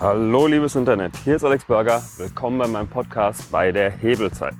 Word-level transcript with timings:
Hallo 0.00 0.46
liebes 0.46 0.76
Internet, 0.76 1.14
hier 1.24 1.36
ist 1.36 1.44
Alex 1.44 1.66
Burger. 1.66 2.02
Willkommen 2.16 2.56
bei 2.56 2.66
meinem 2.66 2.88
Podcast 2.88 3.52
bei 3.52 3.70
der 3.70 3.90
Hebelzeit. 3.90 4.54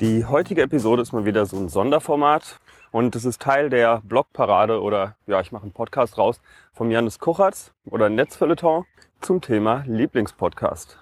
Die 0.00 0.24
heutige 0.24 0.62
Episode 0.62 1.02
ist 1.02 1.12
mal 1.12 1.26
wieder 1.26 1.44
so 1.44 1.58
ein 1.58 1.68
Sonderformat 1.68 2.58
und 2.90 3.14
es 3.14 3.26
ist 3.26 3.42
Teil 3.42 3.68
der 3.68 4.00
Blogparade 4.02 4.80
oder 4.80 5.14
ja, 5.26 5.42
ich 5.42 5.52
mache 5.52 5.64
einen 5.64 5.72
Podcast 5.72 6.16
raus 6.16 6.40
vom 6.72 6.90
Janis 6.90 7.18
Kuchatz 7.18 7.72
oder 7.84 8.08
Netzfeuilleton 8.08 8.86
zum 9.20 9.42
Thema 9.42 9.84
Lieblingspodcast. 9.86 10.98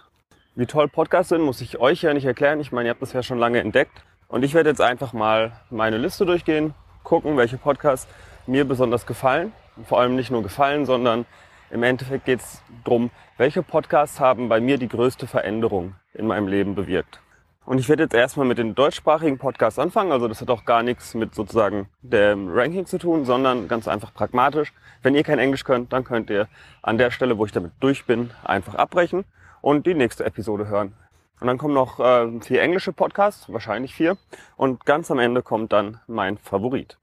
Wie 0.57 0.67
toll 0.67 0.89
Podcasts 0.89 1.29
sind, 1.29 1.43
muss 1.43 1.61
ich 1.61 1.79
euch 1.79 2.03
ja 2.03 2.13
nicht 2.15 2.25
erklären. 2.25 2.59
Ich 2.59 2.73
meine, 2.73 2.89
ihr 2.89 2.91
habt 2.91 3.03
das 3.03 3.13
ja 3.13 3.23
schon 3.23 3.39
lange 3.39 3.61
entdeckt. 3.61 4.03
Und 4.27 4.43
ich 4.43 4.53
werde 4.55 4.71
jetzt 4.71 4.81
einfach 4.81 5.13
mal 5.13 5.53
meine 5.71 5.99
Liste 5.99 6.27
durchgehen, 6.27 6.75
gucken, 7.05 7.37
welche 7.37 7.57
Podcasts 7.57 8.09
mir 8.49 8.65
besonders 8.65 9.07
gefallen. 9.07 9.53
Vor 9.85 10.01
allem 10.01 10.17
nicht 10.17 10.33
nur 10.33 10.43
gefallen, 10.43 10.87
sondern 10.87 11.25
im 11.71 11.83
Endeffekt 11.83 12.25
geht 12.25 12.41
es 12.41 12.63
darum, 12.85 13.11
welche 13.39 13.63
Podcasts 13.63 14.19
haben 14.19 14.49
bei 14.49 14.61
mir 14.61 14.79
die 14.79 14.89
größte 14.89 15.29
Veränderung 15.29 15.95
in 16.13 16.27
meinem 16.27 16.49
Leben 16.49 16.75
bewirkt. 16.75 17.21
Und 17.65 17.79
ich 17.79 17.89
werde 17.89 18.03
jetzt 18.03 18.15
erstmal 18.15 18.47
mit 18.47 18.59
den 18.59 18.75
deutschsprachigen 18.75 19.39
Podcasts 19.39 19.79
anfangen. 19.79 20.11
Also 20.11 20.27
das 20.27 20.41
hat 20.41 20.51
auch 20.51 20.65
gar 20.65 20.83
nichts 20.83 21.15
mit 21.15 21.37
sozusagen 21.37 21.89
dem 22.03 22.49
Ranking 22.51 22.85
zu 22.85 22.99
tun, 22.99 23.25
sondern 23.25 23.69
ganz 23.69 23.87
einfach 23.87 24.13
pragmatisch. 24.13 24.73
Wenn 25.03 25.15
ihr 25.15 25.23
kein 25.23 25.39
Englisch 25.39 25.63
könnt, 25.63 25.93
dann 25.93 26.03
könnt 26.03 26.31
ihr 26.31 26.49
an 26.83 26.99
der 26.99 27.13
Stelle, 27.13 27.39
wo 27.39 27.47
ich 27.47 27.53
damit 27.53 27.71
durch 27.79 28.07
bin, 28.07 28.33
einfach 28.43 28.75
abbrechen 28.75 29.25
und 29.61 29.87
die 29.87 29.95
nächste 29.95 30.25
Episode 30.25 30.67
hören. 30.67 30.95
Und 31.41 31.47
dann 31.47 31.59
kommen 31.59 31.75
noch 31.75 32.01
äh, 32.01 32.41
vier 32.41 32.61
englische 32.61 32.93
Podcasts, 32.93 33.53
wahrscheinlich 33.53 33.95
vier. 33.95 34.17
Und 34.57 34.85
ganz 34.85 35.13
am 35.13 35.21
Ende 35.21 35.43
kommt 35.43 35.73
dann 35.73 36.01
mein 36.09 36.39
Favorit. 36.39 36.99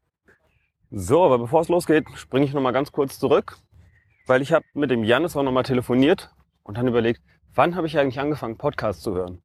So, 0.91 1.23
aber 1.23 1.39
bevor 1.39 1.61
es 1.61 1.69
losgeht, 1.69 2.07
springe 2.15 2.45
ich 2.45 2.53
nochmal 2.53 2.73
ganz 2.73 2.91
kurz 2.91 3.19
zurück 3.19 3.57
weil 4.25 4.41
ich 4.41 4.53
habe 4.53 4.65
mit 4.73 4.91
dem 4.91 5.03
Janis 5.03 5.35
auch 5.35 5.43
nochmal 5.43 5.63
telefoniert 5.63 6.31
und 6.63 6.77
dann 6.77 6.87
überlegt, 6.87 7.21
wann 7.53 7.75
habe 7.75 7.87
ich 7.87 7.97
eigentlich 7.97 8.19
angefangen, 8.19 8.57
Podcasts 8.57 9.03
zu 9.03 9.13
hören? 9.13 9.41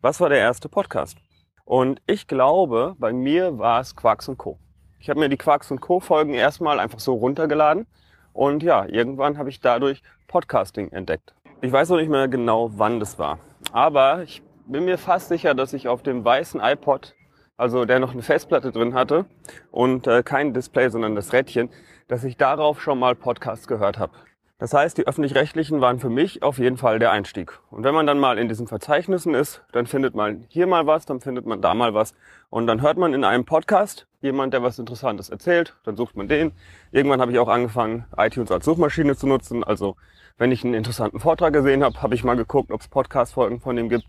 Was 0.00 0.20
war 0.20 0.28
der 0.28 0.38
erste 0.38 0.68
Podcast? 0.68 1.18
Und 1.64 2.00
ich 2.06 2.28
glaube, 2.28 2.94
bei 2.98 3.12
mir 3.12 3.58
war 3.58 3.80
es 3.80 3.96
Quarks 3.96 4.28
und 4.28 4.38
Co. 4.38 4.58
Ich 5.00 5.10
habe 5.10 5.20
mir 5.20 5.28
die 5.28 5.36
Quarks 5.36 5.70
und 5.70 5.80
Co. 5.80 6.00
Folgen 6.00 6.34
erstmal 6.34 6.78
einfach 6.80 7.00
so 7.00 7.14
runtergeladen 7.14 7.86
und 8.32 8.62
ja, 8.62 8.86
irgendwann 8.86 9.38
habe 9.38 9.50
ich 9.50 9.60
dadurch 9.60 10.02
Podcasting 10.28 10.90
entdeckt. 10.92 11.34
Ich 11.60 11.72
weiß 11.72 11.88
noch 11.88 11.96
nicht 11.96 12.10
mehr 12.10 12.28
genau, 12.28 12.70
wann 12.76 13.00
das 13.00 13.18
war, 13.18 13.38
aber 13.72 14.22
ich 14.22 14.42
bin 14.66 14.84
mir 14.84 14.98
fast 14.98 15.28
sicher, 15.28 15.54
dass 15.54 15.72
ich 15.72 15.88
auf 15.88 16.02
dem 16.02 16.24
weißen 16.24 16.60
iPod, 16.62 17.14
also 17.56 17.84
der 17.84 17.98
noch 17.98 18.12
eine 18.12 18.22
Festplatte 18.22 18.72
drin 18.72 18.94
hatte 18.94 19.26
und 19.70 20.06
äh, 20.06 20.22
kein 20.22 20.54
Display, 20.54 20.90
sondern 20.90 21.14
das 21.14 21.32
Rädchen, 21.32 21.70
dass 22.08 22.24
ich 22.24 22.36
darauf 22.36 22.80
schon 22.80 22.98
mal 22.98 23.14
Podcasts 23.14 23.66
gehört 23.66 23.98
habe. 23.98 24.12
Das 24.58 24.72
heißt, 24.72 24.96
die 24.96 25.06
öffentlich-rechtlichen 25.06 25.82
waren 25.82 25.98
für 25.98 26.08
mich 26.08 26.42
auf 26.42 26.56
jeden 26.56 26.78
Fall 26.78 26.98
der 26.98 27.10
Einstieg. 27.10 27.60
Und 27.70 27.84
wenn 27.84 27.94
man 27.94 28.06
dann 28.06 28.18
mal 28.18 28.38
in 28.38 28.48
diesen 28.48 28.66
Verzeichnissen 28.66 29.34
ist, 29.34 29.62
dann 29.72 29.86
findet 29.86 30.14
man 30.14 30.46
hier 30.48 30.66
mal 30.66 30.86
was, 30.86 31.04
dann 31.04 31.20
findet 31.20 31.44
man 31.44 31.60
da 31.60 31.74
mal 31.74 31.92
was. 31.92 32.14
Und 32.48 32.66
dann 32.66 32.80
hört 32.80 32.96
man 32.96 33.12
in 33.12 33.22
einem 33.22 33.44
Podcast 33.44 34.06
jemand, 34.22 34.54
der 34.54 34.62
was 34.62 34.78
Interessantes 34.78 35.28
erzählt, 35.28 35.76
dann 35.84 35.96
sucht 35.96 36.16
man 36.16 36.26
den. 36.26 36.52
Irgendwann 36.90 37.20
habe 37.20 37.32
ich 37.32 37.38
auch 37.38 37.48
angefangen, 37.48 38.06
iTunes 38.16 38.50
als 38.50 38.64
Suchmaschine 38.64 39.14
zu 39.14 39.26
nutzen. 39.26 39.62
Also 39.62 39.96
wenn 40.38 40.50
ich 40.50 40.64
einen 40.64 40.72
interessanten 40.72 41.20
Vortrag 41.20 41.52
gesehen 41.52 41.84
habe, 41.84 42.00
habe 42.00 42.14
ich 42.14 42.24
mal 42.24 42.36
geguckt, 42.36 42.70
ob 42.70 42.80
es 42.80 42.88
Podcast-Folgen 42.88 43.60
von 43.60 43.76
dem 43.76 43.90
gibt. 43.90 44.06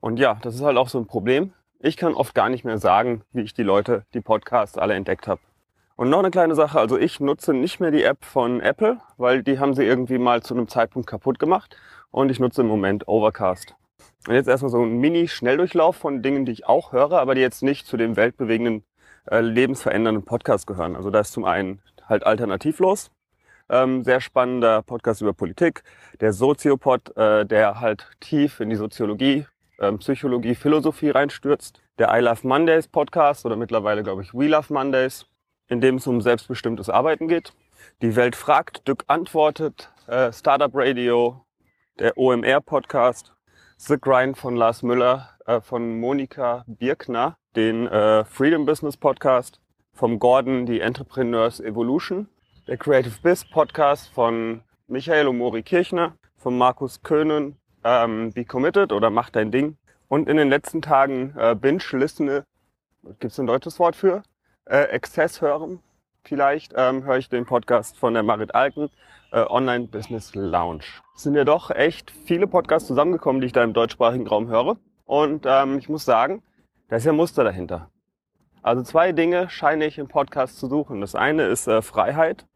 Und 0.00 0.20
ja, 0.20 0.38
das 0.42 0.54
ist 0.54 0.62
halt 0.62 0.76
auch 0.76 0.88
so 0.88 0.98
ein 0.98 1.06
Problem. 1.06 1.52
Ich 1.80 1.96
kann 1.96 2.14
oft 2.14 2.36
gar 2.36 2.48
nicht 2.48 2.64
mehr 2.64 2.78
sagen, 2.78 3.22
wie 3.32 3.42
ich 3.42 3.52
die 3.52 3.64
Leute, 3.64 4.04
die 4.14 4.20
Podcasts 4.20 4.78
alle 4.78 4.94
entdeckt 4.94 5.26
habe. 5.26 5.40
Und 5.98 6.10
noch 6.10 6.20
eine 6.20 6.30
kleine 6.30 6.54
Sache, 6.54 6.78
also 6.78 6.96
ich 6.96 7.18
nutze 7.18 7.52
nicht 7.52 7.80
mehr 7.80 7.90
die 7.90 8.04
App 8.04 8.24
von 8.24 8.60
Apple, 8.60 9.00
weil 9.16 9.42
die 9.42 9.58
haben 9.58 9.74
sie 9.74 9.82
irgendwie 9.82 10.18
mal 10.18 10.44
zu 10.44 10.54
einem 10.54 10.68
Zeitpunkt 10.68 11.08
kaputt 11.08 11.40
gemacht 11.40 11.76
und 12.12 12.30
ich 12.30 12.38
nutze 12.38 12.60
im 12.60 12.68
Moment 12.68 13.08
Overcast. 13.08 13.74
Und 14.28 14.34
jetzt 14.34 14.48
erstmal 14.48 14.70
so 14.70 14.80
ein 14.80 14.98
Mini-Schnelldurchlauf 14.98 15.96
von 15.96 16.22
Dingen, 16.22 16.44
die 16.44 16.52
ich 16.52 16.68
auch 16.68 16.92
höre, 16.92 17.14
aber 17.14 17.34
die 17.34 17.40
jetzt 17.40 17.64
nicht 17.64 17.84
zu 17.84 17.96
dem 17.96 18.14
weltbewegenden, 18.14 18.84
äh, 19.28 19.40
lebensverändernden 19.40 20.24
Podcast 20.24 20.68
gehören. 20.68 20.94
Also 20.94 21.10
da 21.10 21.18
ist 21.18 21.32
zum 21.32 21.44
einen 21.44 21.82
halt 22.08 22.24
alternativlos, 22.24 23.10
ähm, 23.68 24.04
sehr 24.04 24.20
spannender 24.20 24.82
Podcast 24.82 25.20
über 25.20 25.32
Politik, 25.32 25.82
der 26.20 26.32
Soziopod, 26.32 27.16
äh, 27.16 27.44
der 27.44 27.80
halt 27.80 28.06
tief 28.20 28.60
in 28.60 28.70
die 28.70 28.76
Soziologie, 28.76 29.46
ähm, 29.80 29.98
Psychologie, 29.98 30.54
Philosophie 30.54 31.10
reinstürzt. 31.10 31.82
Der 31.98 32.16
I 32.16 32.20
Love 32.20 32.46
Mondays 32.46 32.86
Podcast 32.86 33.44
oder 33.44 33.56
mittlerweile 33.56 34.04
glaube 34.04 34.22
ich 34.22 34.32
We 34.32 34.46
Love 34.46 34.72
Mondays 34.72 35.26
in 35.68 35.80
dem 35.80 35.96
es 35.96 36.06
um 36.06 36.20
selbstbestimmtes 36.20 36.88
Arbeiten 36.88 37.28
geht. 37.28 37.52
Die 38.02 38.16
Welt 38.16 38.36
fragt, 38.36 38.86
Dück 38.88 39.04
antwortet, 39.06 39.90
äh, 40.06 40.32
Startup 40.32 40.70
Radio, 40.74 41.44
der 41.98 42.16
OMR 42.16 42.60
Podcast, 42.60 43.32
The 43.76 43.96
Grind 44.00 44.36
von 44.36 44.56
Lars 44.56 44.82
Müller, 44.82 45.30
äh, 45.46 45.60
von 45.60 46.00
Monika 46.00 46.64
Birkner, 46.66 47.36
den 47.56 47.86
äh, 47.86 48.24
Freedom 48.24 48.66
Business 48.66 48.96
Podcast, 48.96 49.60
vom 49.92 50.18
Gordon 50.18 50.66
die 50.66 50.80
Entrepreneurs 50.80 51.60
Evolution, 51.60 52.28
der 52.66 52.76
Creative 52.76 53.14
Biz 53.22 53.50
Podcast 53.50 54.08
von 54.12 54.62
Michael 54.86 55.28
Omori 55.28 55.62
Kirchner, 55.62 56.14
von 56.36 56.56
Markus 56.56 57.02
Köhnen, 57.02 57.56
ähm, 57.84 58.32
Be 58.32 58.44
Committed 58.44 58.92
oder 58.92 59.10
Mach 59.10 59.30
dein 59.30 59.50
Ding. 59.50 59.76
Und 60.08 60.28
in 60.28 60.36
den 60.36 60.48
letzten 60.48 60.82
Tagen 60.82 61.34
äh, 61.36 61.54
Binge 61.54 61.82
Listen, 61.92 62.42
gibt 63.20 63.32
es 63.32 63.38
ein 63.38 63.46
deutsches 63.46 63.78
Wort 63.78 63.96
für? 63.96 64.22
Äh, 64.68 64.84
Exzess 64.84 65.40
hören, 65.40 65.80
vielleicht 66.24 66.74
ähm, 66.76 67.04
höre 67.04 67.16
ich 67.16 67.28
den 67.28 67.46
Podcast 67.46 67.96
von 67.96 68.14
der 68.14 68.22
Marit 68.22 68.54
Alken, 68.54 68.90
äh, 69.32 69.44
Online 69.48 69.86
Business 69.86 70.34
Lounge. 70.34 70.84
Es 71.16 71.22
sind 71.22 71.34
ja 71.34 71.44
doch 71.44 71.70
echt 71.70 72.10
viele 72.10 72.46
Podcasts 72.46 72.86
zusammengekommen, 72.86 73.40
die 73.40 73.46
ich 73.46 73.52
da 73.52 73.64
im 73.64 73.72
deutschsprachigen 73.72 74.26
Raum 74.26 74.48
höre. 74.48 74.76
Und 75.04 75.46
ähm, 75.46 75.78
ich 75.78 75.88
muss 75.88 76.04
sagen, 76.04 76.42
da 76.88 76.96
ist 76.96 77.06
ja 77.06 77.12
Muster 77.12 77.44
dahinter. 77.44 77.90
Also 78.62 78.82
zwei 78.82 79.12
Dinge 79.12 79.48
scheine 79.48 79.86
ich 79.86 79.98
im 79.98 80.08
Podcast 80.08 80.58
zu 80.58 80.68
suchen. 80.68 81.00
Das 81.00 81.14
eine 81.14 81.44
ist 81.44 81.66
äh, 81.66 81.80
Freiheit 81.80 82.46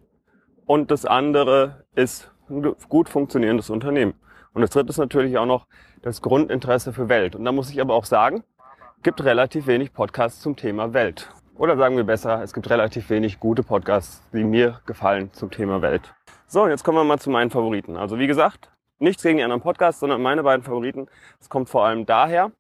und 0.67 0.91
das 0.91 1.06
andere 1.06 1.84
ist 1.95 2.31
ein 2.51 2.75
gut 2.89 3.09
funktionierendes 3.09 3.71
Unternehmen. 3.71 4.15
Und 4.53 4.61
das 4.61 4.71
dritte 4.71 4.91
ist 4.91 4.99
natürlich 4.99 5.39
auch 5.39 5.47
noch 5.47 5.67
das 6.03 6.21
Grundinteresse 6.21 6.93
für 6.93 7.09
Welt. 7.09 7.34
Und 7.34 7.45
da 7.45 7.53
muss 7.53 7.71
ich 7.71 7.81
aber 7.81 7.95
auch 7.95 8.05
sagen, 8.05 8.45
gibt 9.03 9.25
relativ 9.25 9.67
wenig 9.67 9.93
Podcasts 9.93 10.41
zum 10.41 10.56
Thema 10.56 10.93
Welt. 10.93 11.31
Oder 11.57 11.77
sagen 11.77 11.97
wir 11.97 12.05
besser, 12.05 12.43
es 12.43 12.55
gibt 12.55 12.71
relativ 12.71 13.11
wenig 13.11 13.39
gute 13.39 13.63
Podcasts, 13.63 14.23
die 14.33 14.43
mir 14.43 14.81
gefallen 14.87 15.33
zum 15.33 15.51
Thema 15.51 15.83
Welt. 15.83 16.15
So, 16.47 16.67
jetzt 16.67 16.83
kommen 16.83 16.97
wir 16.99 17.05
mal 17.05 17.19
zu 17.19 17.29
meinen 17.29 17.51
Favoriten. 17.51 17.97
Also 17.97 18.19
wie 18.19 18.27
gesagt, 18.27 18.71
nichts 18.99 19.23
gegen 19.23 19.37
die 19.37 19.45
anderen 19.45 19.61
Podcasts, 19.61 20.01
sondern 20.01 20.23
meine 20.23 20.43
beiden 20.43 20.65
Favoriten. 20.65 21.09
Es 21.41 21.51
kommt 21.51 21.69
vor 21.69 21.85
allem 21.85 22.07
daher, 22.07 22.53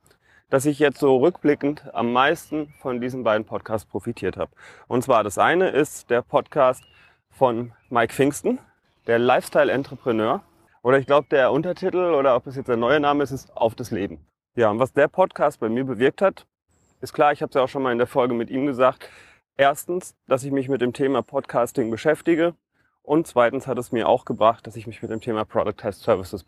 dass 0.50 0.66
ich 0.66 0.78
jetzt 0.78 0.98
so 0.98 1.16
rückblickend 1.16 1.92
am 1.94 2.12
meisten 2.12 2.74
von 2.80 3.00
diesen 3.00 3.24
beiden 3.24 3.46
Podcasts 3.46 3.88
profitiert 3.88 4.36
habe. 4.36 4.52
Und 4.88 5.02
zwar 5.02 5.24
das 5.24 5.38
eine 5.38 5.70
ist 5.70 6.10
der 6.10 6.20
Podcast 6.20 6.84
von 7.30 7.72
Mike 7.88 8.12
Pfingsten, 8.12 8.58
der 9.06 9.18
Lifestyle 9.18 9.72
Entrepreneur. 9.72 10.42
Oder 10.82 10.98
ich 10.98 11.06
glaube, 11.06 11.28
der 11.30 11.50
Untertitel 11.50 12.12
oder 12.12 12.36
ob 12.36 12.46
es 12.46 12.56
jetzt 12.56 12.68
der 12.68 12.76
neue 12.76 13.00
Name 13.00 13.22
ist, 13.22 13.30
ist 13.30 13.56
Auf 13.56 13.74
das 13.74 13.90
Leben. 13.90 14.26
Ja, 14.54 14.70
und 14.70 14.78
was 14.78 14.92
der 14.92 15.08
Podcast 15.08 15.60
bei 15.60 15.70
mir 15.70 15.84
bewirkt 15.84 16.20
hat, 16.20 16.46
ist 17.02 17.12
klar, 17.12 17.32
ich 17.32 17.42
habe 17.42 17.50
es 17.50 17.54
ja 17.54 17.62
auch 17.62 17.68
schon 17.68 17.82
mal 17.82 17.92
in 17.92 17.98
der 17.98 18.06
Folge 18.06 18.32
mit 18.32 18.48
ihm 18.48 18.64
gesagt. 18.64 19.08
Erstens, 19.56 20.14
dass 20.28 20.44
ich 20.44 20.52
mich 20.52 20.68
mit 20.68 20.80
dem 20.80 20.92
Thema 20.92 21.22
Podcasting 21.22 21.90
beschäftige. 21.90 22.54
Und 23.02 23.26
zweitens 23.26 23.66
hat 23.66 23.76
es 23.78 23.90
mir 23.90 24.08
auch 24.08 24.24
gebracht, 24.24 24.66
dass 24.66 24.76
ich 24.76 24.86
mich 24.86 25.02
mit 25.02 25.10
dem 25.10 25.20
Thema 25.20 25.44
Product 25.44 25.76
Test 25.76 26.02
Services 26.02 26.44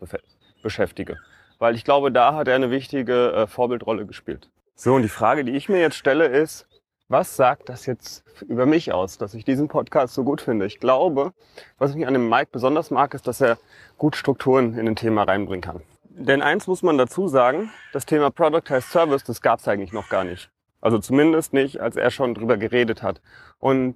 beschäftige. 0.63 1.17
Weil 1.59 1.75
ich 1.75 1.83
glaube, 1.83 2.11
da 2.11 2.33
hat 2.33 2.47
er 2.47 2.55
eine 2.55 2.71
wichtige 2.71 3.33
äh, 3.33 3.47
Vorbildrolle 3.47 4.05
gespielt. 4.05 4.49
So, 4.75 4.95
und 4.95 5.01
die 5.01 5.09
Frage, 5.09 5.43
die 5.43 5.51
ich 5.51 5.67
mir 5.67 5.79
jetzt 5.79 5.97
stelle, 5.97 6.25
ist, 6.25 6.67
was 7.09 7.35
sagt 7.35 7.69
das 7.69 7.85
jetzt 7.85 8.23
über 8.47 8.65
mich 8.65 8.93
aus, 8.93 9.17
dass 9.17 9.33
ich 9.33 9.43
diesen 9.43 9.67
Podcast 9.67 10.13
so 10.13 10.23
gut 10.23 10.41
finde? 10.41 10.65
Ich 10.65 10.79
glaube, 10.79 11.33
was 11.77 11.93
ich 11.93 12.07
an 12.07 12.13
dem 12.13 12.29
Mike 12.29 12.49
besonders 12.51 12.91
mag, 12.91 13.13
ist, 13.13 13.27
dass 13.27 13.41
er 13.41 13.57
gut 13.97 14.15
Strukturen 14.15 14.77
in 14.77 14.87
ein 14.87 14.95
Thema 14.95 15.23
reinbringen 15.23 15.61
kann. 15.61 15.81
Denn 16.03 16.41
eins 16.41 16.65
muss 16.65 16.81
man 16.81 16.97
dazu 16.97 17.27
sagen, 17.27 17.71
das 17.91 18.05
Thema 18.05 18.31
Product 18.31 18.71
as 18.71 18.89
Service, 18.89 19.25
das 19.25 19.41
gab 19.41 19.59
es 19.59 19.67
eigentlich 19.67 19.91
noch 19.91 20.07
gar 20.07 20.23
nicht. 20.23 20.49
Also 20.85 20.99
zumindest 20.99 21.51
nicht, 21.51 21.81
als 21.81 21.95
er 21.95 22.11
schon 22.11 22.35
drüber 22.35 22.57
geredet 22.57 23.01
hat. 23.01 23.19
Und 23.57 23.95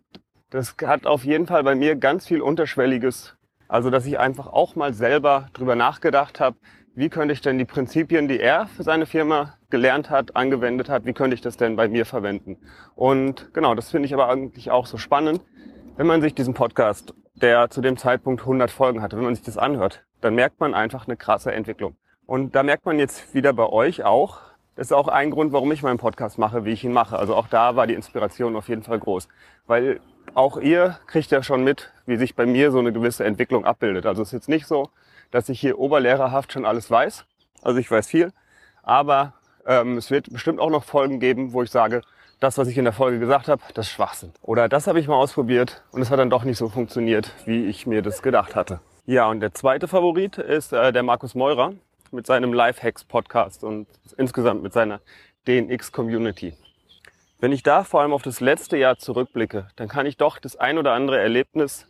das 0.50 0.76
hat 0.84 1.06
auf 1.06 1.24
jeden 1.24 1.46
Fall 1.46 1.64
bei 1.64 1.76
mir 1.76 1.96
ganz 1.96 2.26
viel 2.26 2.42
Unterschwelliges. 2.42 3.38
Also 3.68 3.92
dass 3.92 4.08
ich 4.08 4.18
einfach 4.18 4.48
auch 4.48 4.76
mal 4.76 4.92
selber 4.96 5.50
drüber 5.54 5.76
nachgedacht 5.76 6.40
habe, 6.40 6.58
wie 6.96 7.10
könnte 7.10 7.32
ich 7.32 7.42
denn 7.42 7.60
die 7.60 7.66
Prinzipien, 7.66 8.28
die 8.28 8.40
er 8.40 8.66
für 8.66 8.82
seine 8.82 9.06
Firma 9.06 9.54
gelernt 9.70 10.10
hat, 10.10 10.36
angewendet 10.36 10.90
hat, 10.90 11.06
wie 11.06 11.14
könnte 11.14 11.36
ich 11.36 11.42
das 11.42 11.58
denn 11.58 11.76
bei 11.76 11.88
mir 11.88 12.08
verwenden? 12.08 12.58
Und 12.96 13.54
genau, 13.54 13.76
das 13.76 13.92
finde 13.92 14.08
ich 14.08 14.14
aber 14.16 14.28
eigentlich 14.28 14.72
auch 14.72 14.88
so 14.88 14.98
spannend, 14.98 15.42
wenn 15.96 16.08
man 16.08 16.24
sich 16.24 16.34
diesen 16.34 16.56
Podcast, 16.56 17.14
der 17.36 17.70
zu 17.70 17.82
dem 17.82 17.98
Zeitpunkt 17.98 18.42
100 18.42 18.72
Folgen 18.72 19.04
hatte, 19.04 19.16
wenn 19.16 19.26
man 19.26 19.36
sich 19.36 19.46
das 19.46 19.60
anhört, 19.60 20.06
dann 20.22 20.34
merkt 20.34 20.60
man 20.60 20.74
einfach 20.74 21.06
eine 21.06 21.18
krasse 21.18 21.52
Entwicklung. 21.52 21.98
Und 22.26 22.56
da 22.56 22.64
merkt 22.64 22.88
man 22.88 22.98
jetzt 22.98 23.36
wieder 23.36 23.54
bei 23.54 23.68
euch 23.68 24.04
auch, 24.04 24.50
das 24.80 24.88
ist 24.88 24.94
auch 24.94 25.10
ein 25.10 25.30
Grund, 25.30 25.52
warum 25.52 25.74
ich 25.74 25.84
meinen 25.84 25.98
Podcast 25.98 26.38
mache, 26.38 26.64
wie 26.64 26.70
ich 26.70 26.86
ihn 26.86 26.94
mache. 26.94 27.20
Also 27.20 27.36
auch 27.36 27.48
da 27.50 27.76
war 27.76 27.86
die 27.86 27.96
Inspiration 27.96 28.56
auf 28.56 28.70
jeden 28.70 28.82
Fall 28.82 28.98
groß. 28.98 29.28
Weil 29.68 30.00
auch 30.36 30.56
ihr 30.56 30.98
kriegt 31.06 31.32
ja 31.32 31.44
schon 31.44 31.66
mit, 31.66 31.92
wie 32.06 32.16
sich 32.16 32.34
bei 32.34 32.46
mir 32.46 32.72
so 32.72 32.80
eine 32.80 32.94
gewisse 32.94 33.26
Entwicklung 33.26 33.66
abbildet. 33.66 34.06
Also 34.06 34.22
es 34.22 34.30
ist 34.30 34.34
jetzt 34.34 34.48
nicht 34.48 34.68
so, 34.68 34.90
dass 35.32 35.50
ich 35.50 35.60
hier 35.60 35.80
oberlehrerhaft 35.80 36.54
schon 36.54 36.66
alles 36.66 36.90
weiß. 36.90 37.26
Also 37.62 37.78
ich 37.78 37.92
weiß 37.92 38.08
viel, 38.08 38.32
aber 38.82 39.34
ähm, 39.66 39.98
es 39.98 40.12
wird 40.12 40.32
bestimmt 40.32 40.62
auch 40.62 40.70
noch 40.70 40.86
Folgen 40.86 41.20
geben, 41.20 41.52
wo 41.52 41.62
ich 41.62 41.72
sage, 41.72 42.02
das, 42.40 42.58
was 42.58 42.70
ich 42.70 42.78
in 42.78 42.86
der 42.86 42.94
Folge 42.94 43.20
gesagt 43.20 43.50
habe, 43.50 43.62
das 43.74 43.88
ist 43.88 43.92
Schwachsinn. 43.92 44.32
Oder 44.42 44.70
das 44.70 44.88
habe 44.88 45.02
ich 45.02 45.10
mal 45.10 45.16
ausprobiert 45.16 45.84
und 45.92 46.02
es 46.02 46.10
hat 46.10 46.20
dann 46.20 46.30
doch 46.30 46.46
nicht 46.46 46.58
so 46.58 46.70
funktioniert, 46.70 47.34
wie 47.44 47.66
ich 47.66 47.86
mir 47.86 48.02
das 48.02 48.22
gedacht 48.22 48.56
hatte. 48.56 48.80
Ja, 49.06 49.28
und 49.28 49.42
der 49.42 49.54
zweite 49.54 49.90
Favorit 49.90 50.38
ist 50.38 50.72
äh, 50.72 50.94
der 50.94 51.04
Markus 51.04 51.36
Meurer 51.36 51.74
mit 52.12 52.28
seinem 52.28 52.54
Lifehacks-Podcast 52.54 53.64
und 53.64 53.88
insgesamt 54.18 54.64
mit 54.64 54.74
seiner 54.74 55.02
DNX-Community. 55.48 56.54
Wenn 57.40 57.52
ich 57.52 57.64
da 57.64 57.84
vor 57.84 58.02
allem 58.02 58.12
auf 58.12 58.22
das 58.22 58.42
letzte 58.42 58.78
Jahr 58.78 58.98
zurückblicke, 58.98 59.70
dann 59.76 59.88
kann 59.88 60.06
ich 60.06 60.18
doch 60.18 60.40
das 60.40 60.58
ein 60.58 60.78
oder 60.78 60.94
andere 60.94 61.20
Erlebnis 61.20 61.88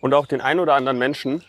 und 0.00 0.12
auch 0.14 0.26
den 0.26 0.40
ein 0.40 0.60
oder 0.60 0.74
anderen 0.74 0.98
Menschen, 0.98 1.42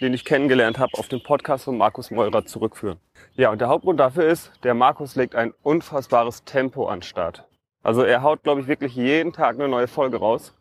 den 0.00 0.14
ich 0.14 0.24
kennengelernt 0.24 0.78
habe, 0.78 0.92
auf 0.98 1.08
den 1.08 1.22
Podcast 1.22 1.64
von 1.64 1.76
Markus 1.76 2.10
Meurer 2.10 2.46
zurückführen. 2.46 2.98
Ja, 3.34 3.50
und 3.50 3.60
der 3.60 3.68
Hauptgrund 3.68 3.98
dafür 3.98 4.24
ist, 4.24 4.52
der 4.62 4.74
Markus 4.74 5.16
legt 5.16 5.34
ein 5.34 5.52
unfassbares 5.62 6.44
Tempo 6.44 6.86
an 6.86 7.02
Start. 7.02 7.44
Also 7.82 8.02
er 8.02 8.22
haut, 8.22 8.42
glaube 8.42 8.60
ich, 8.60 8.66
wirklich 8.66 8.94
jeden 8.94 9.32
Tag 9.32 9.56
eine 9.56 9.68
neue 9.68 9.88
Folge 9.88 10.18
raus. 10.18 10.54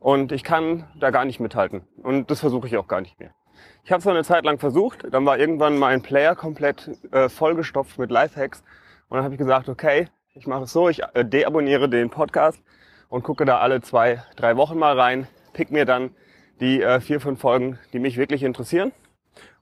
Und 0.00 0.32
ich 0.32 0.44
kann 0.44 0.84
da 0.98 1.10
gar 1.10 1.24
nicht 1.24 1.40
mithalten. 1.40 1.86
Und 2.02 2.30
das 2.30 2.40
versuche 2.40 2.66
ich 2.66 2.76
auch 2.76 2.88
gar 2.88 3.00
nicht 3.00 3.18
mehr. 3.18 3.34
Ich 3.84 3.92
habe 3.92 4.00
es 4.00 4.06
eine 4.06 4.24
Zeit 4.24 4.44
lang 4.44 4.58
versucht, 4.58 5.06
dann 5.10 5.24
war 5.26 5.38
irgendwann 5.38 5.78
mein 5.78 6.02
Player 6.02 6.34
komplett 6.34 6.90
äh, 7.12 7.28
vollgestopft 7.28 7.98
mit 7.98 8.10
Lifehacks. 8.10 8.62
Und 9.08 9.16
dann 9.16 9.24
habe 9.24 9.34
ich 9.34 9.38
gesagt, 9.38 9.68
okay, 9.68 10.08
ich 10.34 10.46
mache 10.46 10.64
es 10.64 10.72
so, 10.72 10.88
ich 10.88 11.02
äh, 11.14 11.24
deabonniere 11.24 11.88
den 11.88 12.10
Podcast 12.10 12.60
und 13.08 13.22
gucke 13.22 13.44
da 13.44 13.58
alle 13.58 13.80
zwei, 13.80 14.22
drei 14.36 14.56
Wochen 14.56 14.78
mal 14.78 14.98
rein, 14.98 15.28
pick 15.52 15.70
mir 15.70 15.84
dann 15.84 16.10
die 16.60 16.82
äh, 16.82 17.00
vier, 17.00 17.20
fünf 17.20 17.40
Folgen, 17.40 17.78
die 17.92 17.98
mich 17.98 18.16
wirklich 18.16 18.42
interessieren. 18.42 18.92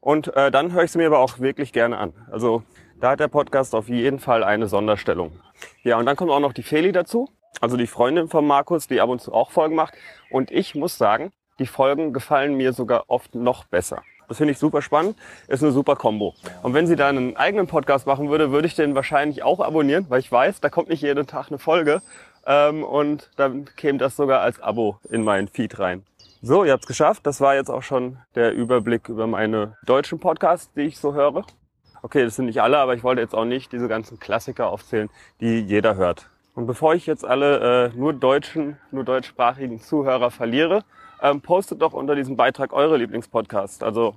Und 0.00 0.34
äh, 0.36 0.50
dann 0.50 0.72
höre 0.72 0.84
ich 0.84 0.92
sie 0.92 0.98
mir 0.98 1.06
aber 1.06 1.18
auch 1.18 1.38
wirklich 1.38 1.72
gerne 1.72 1.98
an. 1.98 2.12
Also 2.30 2.62
da 3.00 3.10
hat 3.10 3.20
der 3.20 3.28
Podcast 3.28 3.74
auf 3.74 3.88
jeden 3.88 4.18
Fall 4.18 4.44
eine 4.44 4.68
Sonderstellung. 4.68 5.40
Ja, 5.82 5.98
und 5.98 6.06
dann 6.06 6.16
kommt 6.16 6.30
auch 6.30 6.40
noch 6.40 6.52
die 6.52 6.62
Feli 6.62 6.92
dazu, 6.92 7.28
also 7.60 7.76
die 7.76 7.86
Freundin 7.86 8.28
von 8.28 8.46
Markus, 8.46 8.86
die 8.86 9.00
ab 9.00 9.08
und 9.08 9.20
zu 9.20 9.32
auch 9.32 9.50
Folgen 9.50 9.74
macht. 9.74 9.94
Und 10.30 10.50
ich 10.50 10.74
muss 10.74 10.98
sagen, 10.98 11.32
die 11.58 11.66
Folgen 11.66 12.12
gefallen 12.12 12.54
mir 12.56 12.72
sogar 12.72 13.04
oft 13.08 13.34
noch 13.34 13.64
besser. 13.64 14.02
Das 14.28 14.38
finde 14.38 14.52
ich 14.52 14.58
super 14.58 14.80
spannend, 14.80 15.16
ist 15.48 15.62
eine 15.62 15.72
super 15.72 15.96
Kombo. 15.96 16.34
Und 16.62 16.74
wenn 16.74 16.86
sie 16.86 16.96
da 16.96 17.08
einen 17.08 17.36
eigenen 17.36 17.66
Podcast 17.66 18.06
machen 18.06 18.30
würde, 18.30 18.50
würde 18.50 18.66
ich 18.66 18.74
den 18.74 18.94
wahrscheinlich 18.94 19.42
auch 19.42 19.60
abonnieren, 19.60 20.06
weil 20.08 20.20
ich 20.20 20.32
weiß, 20.32 20.60
da 20.60 20.70
kommt 20.70 20.88
nicht 20.88 21.02
jeden 21.02 21.26
Tag 21.26 21.48
eine 21.48 21.58
Folge. 21.58 22.00
Ähm, 22.46 22.84
und 22.84 23.30
dann 23.36 23.66
käme 23.76 23.98
das 23.98 24.16
sogar 24.16 24.40
als 24.40 24.60
Abo 24.60 24.98
in 25.10 25.24
meinen 25.24 25.48
Feed 25.48 25.78
rein. 25.78 26.04
So, 26.42 26.64
ihr 26.64 26.72
habt 26.72 26.84
es 26.84 26.88
geschafft. 26.88 27.26
Das 27.26 27.40
war 27.40 27.54
jetzt 27.54 27.70
auch 27.70 27.82
schon 27.82 28.18
der 28.34 28.52
Überblick 28.52 29.08
über 29.08 29.26
meine 29.26 29.76
deutschen 29.84 30.20
Podcasts, 30.20 30.70
die 30.74 30.82
ich 30.82 30.98
so 30.98 31.14
höre. 31.14 31.44
Okay, 32.02 32.22
das 32.22 32.36
sind 32.36 32.46
nicht 32.46 32.60
alle, 32.60 32.78
aber 32.78 32.94
ich 32.94 33.02
wollte 33.02 33.22
jetzt 33.22 33.34
auch 33.34 33.46
nicht 33.46 33.72
diese 33.72 33.88
ganzen 33.88 34.20
Klassiker 34.20 34.68
aufzählen, 34.68 35.08
die 35.40 35.60
jeder 35.60 35.96
hört. 35.96 36.28
Und 36.54 36.66
bevor 36.66 36.94
ich 36.94 37.06
jetzt 37.06 37.24
alle 37.24 37.86
äh, 37.86 37.96
nur 37.96 38.12
deutschen, 38.12 38.76
nur 38.90 39.04
deutschsprachigen 39.04 39.80
Zuhörer 39.80 40.30
verliere, 40.30 40.84
ähm, 41.24 41.40
postet 41.40 41.80
doch 41.82 41.94
unter 41.94 42.14
diesem 42.14 42.36
Beitrag 42.36 42.72
eure 42.72 42.98
Lieblingspodcast. 42.98 43.82
Also 43.82 44.16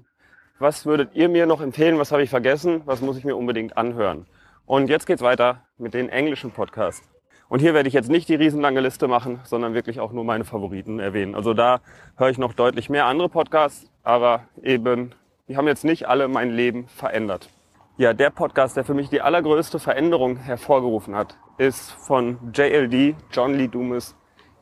was 0.60 0.86
würdet 0.86 1.16
ihr 1.16 1.30
mir 1.30 1.46
noch 1.46 1.62
empfehlen? 1.62 1.98
Was 1.98 2.12
habe 2.12 2.22
ich 2.22 2.30
vergessen? 2.30 2.82
Was 2.86 3.02
muss 3.02 3.18
ich 3.18 3.24
mir 3.24 3.36
unbedingt 3.36 3.78
anhören? 3.78 4.28
Und 4.66 4.90
jetzt 4.90 5.08
geht's 5.08 5.22
weiter 5.22 5.62
mit 5.78 5.94
den 5.94 6.10
englischen 6.10 6.52
Podcasts. 6.52 7.08
Und 7.48 7.60
hier 7.60 7.74
werde 7.74 7.88
ich 7.88 7.94
jetzt 7.94 8.10
nicht 8.10 8.28
die 8.28 8.36
riesenlange 8.36 8.82
Liste 8.82 9.08
machen, 9.08 9.40
sondern 9.46 9.74
wirklich 9.74 10.02
auch 10.02 10.12
nur 10.12 10.26
meine 10.26 10.44
Favoriten 10.44 11.00
erwähnen. 11.00 11.34
Also 11.34 11.54
da 11.54 11.80
höre 12.18 12.30
ich 12.30 12.38
noch 12.38 12.52
deutlich 12.52 12.90
mehr 12.90 13.06
andere 13.06 13.30
Podcasts, 13.30 13.90
aber 14.04 14.42
eben, 14.62 15.16
die 15.48 15.56
haben 15.56 15.68
jetzt 15.68 15.86
nicht 15.86 16.10
alle 16.10 16.28
mein 16.28 16.52
Leben 16.52 16.90
verändert. 16.90 17.50
Ja, 17.96 18.14
der 18.14 18.32
Podcast, 18.32 18.76
der 18.76 18.84
für 18.84 18.94
mich 18.94 19.10
die 19.10 19.22
allergrößte 19.22 19.80
Veränderung 19.80 20.36
hervorgerufen 20.36 21.16
hat, 21.16 21.38
ist 21.58 21.92
von 21.92 22.38
JLD, 22.54 23.16
John 23.32 23.54
Lee 23.54 23.70
Dumas, 23.70 24.14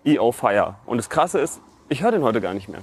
EO 0.06 0.32
Fire. 0.32 0.76
Und 0.86 0.98
das 0.98 1.10
Krasse 1.10 1.40
ist, 1.40 1.62
ich 1.90 2.04
höre 2.04 2.12
den 2.12 2.24
heute 2.24 2.42
gar 2.42 2.54
nicht 2.54 2.70
mehr. 2.70 2.82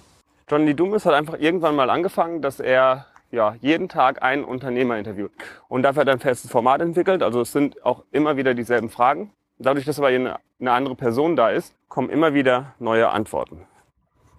John 0.48 0.66
Lee 0.66 0.74
Dumas 0.74 1.06
hat 1.06 1.14
einfach 1.14 1.38
irgendwann 1.38 1.76
mal 1.76 1.90
angefangen, 1.90 2.42
dass 2.42 2.60
er 2.60 3.06
ja, 3.30 3.56
jeden 3.60 3.88
Tag 3.88 4.22
einen 4.22 4.44
Unternehmer 4.44 4.98
interviewt. 4.98 5.32
Und 5.68 5.82
dafür 5.82 6.02
hat 6.02 6.08
er 6.08 6.14
ein 6.14 6.20
festes 6.20 6.50
Format 6.50 6.82
entwickelt. 6.82 7.22
Also 7.22 7.40
es 7.40 7.52
sind 7.52 7.84
auch 7.84 8.04
immer 8.10 8.36
wieder 8.36 8.54
dieselben 8.54 8.90
Fragen. 8.90 9.32
Dadurch, 9.58 9.86
dass 9.86 9.98
aber 9.98 10.08
eine, 10.08 10.38
eine 10.60 10.72
andere 10.72 10.94
Person 10.94 11.34
da 11.34 11.48
ist, 11.50 11.74
kommen 11.88 12.10
immer 12.10 12.34
wieder 12.34 12.74
neue 12.78 13.08
Antworten. 13.08 13.66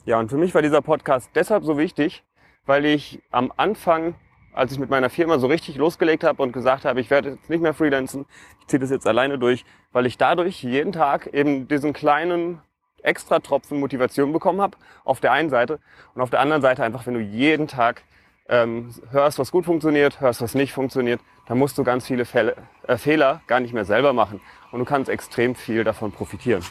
Ja, 0.06 0.19
und 0.19 0.30
für 0.30 0.38
mich 0.38 0.54
war 0.54 0.62
dieser 0.62 0.81
Podcast 0.81 1.31
deshalb 1.33 1.63
so 1.63 1.77
wichtig, 1.77 2.24
weil 2.66 2.86
ich 2.86 3.21
am 3.31 3.51
Anfang, 3.57 4.16
als 4.54 4.71
ich 4.71 4.80
mit 4.80 4.89
meiner 4.89 5.09
Firma 5.09 5.39
so 5.39 5.48
richtig 5.48 5.77
losgelegt 5.77 6.24
habe 6.24 6.44
und 6.44 6.51
gesagt 6.51 6.86
habe, 6.86 7.00
ich 7.00 7.09
werde 7.09 7.31
jetzt 7.31 7.50
nicht 7.50 7.62
mehr 7.62 7.74
freelancen, 7.74 8.25
ich 8.59 8.68
ziehe 8.68 8.80
das 8.80 8.92
jetzt 8.92 9.07
alleine 9.07 9.39
durch, 9.39 9.66
weil 9.92 10.06
ich 10.06 10.18
dadurch 10.18 10.62
jeden 10.62 10.92
Tag 10.92 11.27
eben 11.33 11.68
diesen 11.68 11.94
kleinen 11.94 12.62
extra 13.04 13.40
Tropfen 13.40 13.80
Motivation 13.80 14.34
bekommen 14.34 14.62
habe, 14.62 14.78
auf 15.04 15.20
der 15.20 15.32
einen 15.32 15.50
Seite. 15.50 15.80
Und 16.16 16.22
auf 16.22 16.30
der 16.30 16.40
anderen 16.40 16.62
Seite 16.62 16.84
einfach, 16.84 17.06
wenn 17.06 17.14
du 17.14 17.20
jeden 17.20 17.68
Tag 17.68 18.04
ähm, 18.50 18.94
hörst, 19.12 19.40
was 19.40 19.52
gut 19.52 19.66
funktioniert, 19.66 20.20
hörst, 20.20 20.42
was 20.42 20.56
nicht 20.56 20.74
funktioniert, 20.74 21.22
dann 21.48 21.58
musst 21.58 21.78
du 21.78 21.84
ganz 21.84 22.08
viele 22.08 22.26
Fälle, 22.26 22.56
äh, 22.88 22.98
Fehler 22.98 23.42
gar 23.48 23.60
nicht 23.60 23.74
mehr 23.74 23.86
selber 23.86 24.14
machen. 24.14 24.42
Und 24.72 24.80
du 24.80 24.86
kannst 24.86 25.10
extrem 25.10 25.56
viel 25.56 25.84
davon 25.84 26.12
profitieren. 26.12 26.64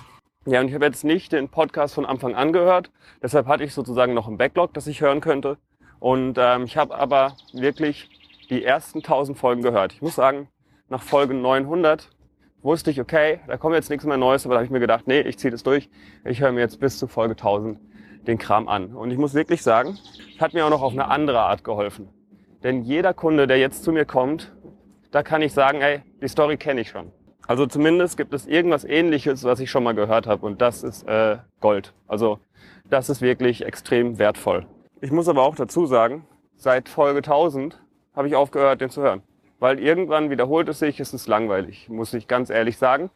Ja, 0.45 0.61
und 0.61 0.69
ich 0.69 0.75
habe 0.75 0.87
jetzt 0.87 1.05
nicht 1.05 1.33
den 1.33 1.49
Podcast 1.49 1.95
von 1.95 2.05
Anfang 2.05 2.35
an 2.35 2.53
gehört. 2.53 2.91
Deshalb 3.23 3.47
hatte 3.47 3.63
ich 3.63 3.75
sozusagen 3.75 4.13
noch 4.13 4.27
ein 4.27 4.39
Backlog, 4.39 4.75
das 4.75 4.89
ich 4.89 5.01
hören 5.01 5.21
könnte. 5.21 5.57
Und 6.01 6.37
ähm, 6.37 6.65
ich 6.65 6.77
habe 6.77 6.97
aber 6.97 7.37
wirklich 7.53 8.11
die 8.51 8.65
ersten 8.65 8.99
1000 8.99 9.39
Folgen 9.39 9.63
gehört. 9.63 9.93
Ich 9.93 10.03
muss 10.03 10.17
sagen, 10.17 10.49
nach 10.89 11.03
Folge 11.03 11.33
900 11.35 12.11
wusste 12.63 12.91
ich, 12.91 13.01
okay, 13.01 13.41
da 13.47 13.57
kommt 13.57 13.75
jetzt 13.75 13.91
nichts 13.91 14.05
mehr 14.05 14.17
Neues, 14.17 14.45
aber 14.45 14.55
da 14.55 14.59
habe 14.59 14.67
ich 14.67 14.71
mir 14.71 14.81
gedacht, 14.81 15.07
nee, 15.07 15.21
ich 15.21 15.39
ziehe 15.39 15.51
das 15.51 15.63
durch. 15.63 15.89
Ich 16.25 16.41
höre 16.41 16.53
mir 16.53 16.61
jetzt 16.61 16.81
bis 16.81 16.99
zu 16.99 17.07
Folge 17.07 17.33
1000 17.33 17.79
den 18.27 18.39
Kram 18.39 18.69
an. 18.69 18.95
Und 18.95 19.11
ich 19.11 19.19
muss 19.19 19.35
wirklich 19.35 19.63
sagen, 19.63 19.99
hat 20.39 20.55
mir 20.55 20.65
auch 20.65 20.71
noch 20.71 20.83
auf 20.83 20.93
eine 20.93 21.09
andere 21.09 21.41
Art 21.41 21.65
geholfen. 21.65 22.09
Denn 22.63 22.83
jeder 22.83 23.15
Kunde, 23.15 23.49
der 23.49 23.59
jetzt 23.59 23.83
zu 23.83 23.91
mir 23.91 24.05
kommt, 24.05 24.53
da 25.11 25.23
kann 25.23 25.43
ich 25.43 25.53
sagen, 25.53 25.81
ey, 25.81 26.03
die 26.21 26.29
Story 26.29 26.57
kenne 26.57 26.81
ich 26.81 26.91
schon. 26.91 27.11
Also 27.49 27.67
zumindest 27.67 28.17
gibt 28.17 28.33
es 28.33 28.47
irgendwas 28.47 28.85
ähnliches, 28.85 29.43
was 29.43 29.59
ich 29.59 29.71
schon 29.71 29.83
mal 29.83 29.95
gehört 29.95 30.29
habe. 30.29 30.47
Und 30.47 30.63
das 30.63 30.85
ist 30.85 31.07
äh, 31.09 31.39
Gold. 31.61 31.93
Also 32.07 32.39
das 32.89 33.11
ist 33.11 33.21
wirklich 33.21 33.65
extrem 33.65 34.19
wertvoll. 34.19 34.67
Ich 35.01 35.11
muss 35.11 35.29
aber 35.29 35.43
auch 35.43 35.57
dazu 35.57 35.87
sagen, 35.87 36.25
seit 36.57 36.89
Folge 36.89 37.19
1000 37.19 37.83
habe 38.15 38.29
ich 38.29 38.37
aufgehört, 38.37 38.81
den 38.81 38.91
zu 38.91 39.03
hören 39.03 39.23
weil 39.63 39.79
irgendwann 39.79 40.29
wiederholt 40.29 40.69
es 40.69 40.81
sich, 40.81 40.99
ist 40.99 41.15
es 41.15 41.29
langweilig, 41.29 41.89
muss 41.89 42.13
ich 42.15 42.27
ganz 42.27 42.51
ehrlich 42.51 42.79
sagen. 42.79 43.11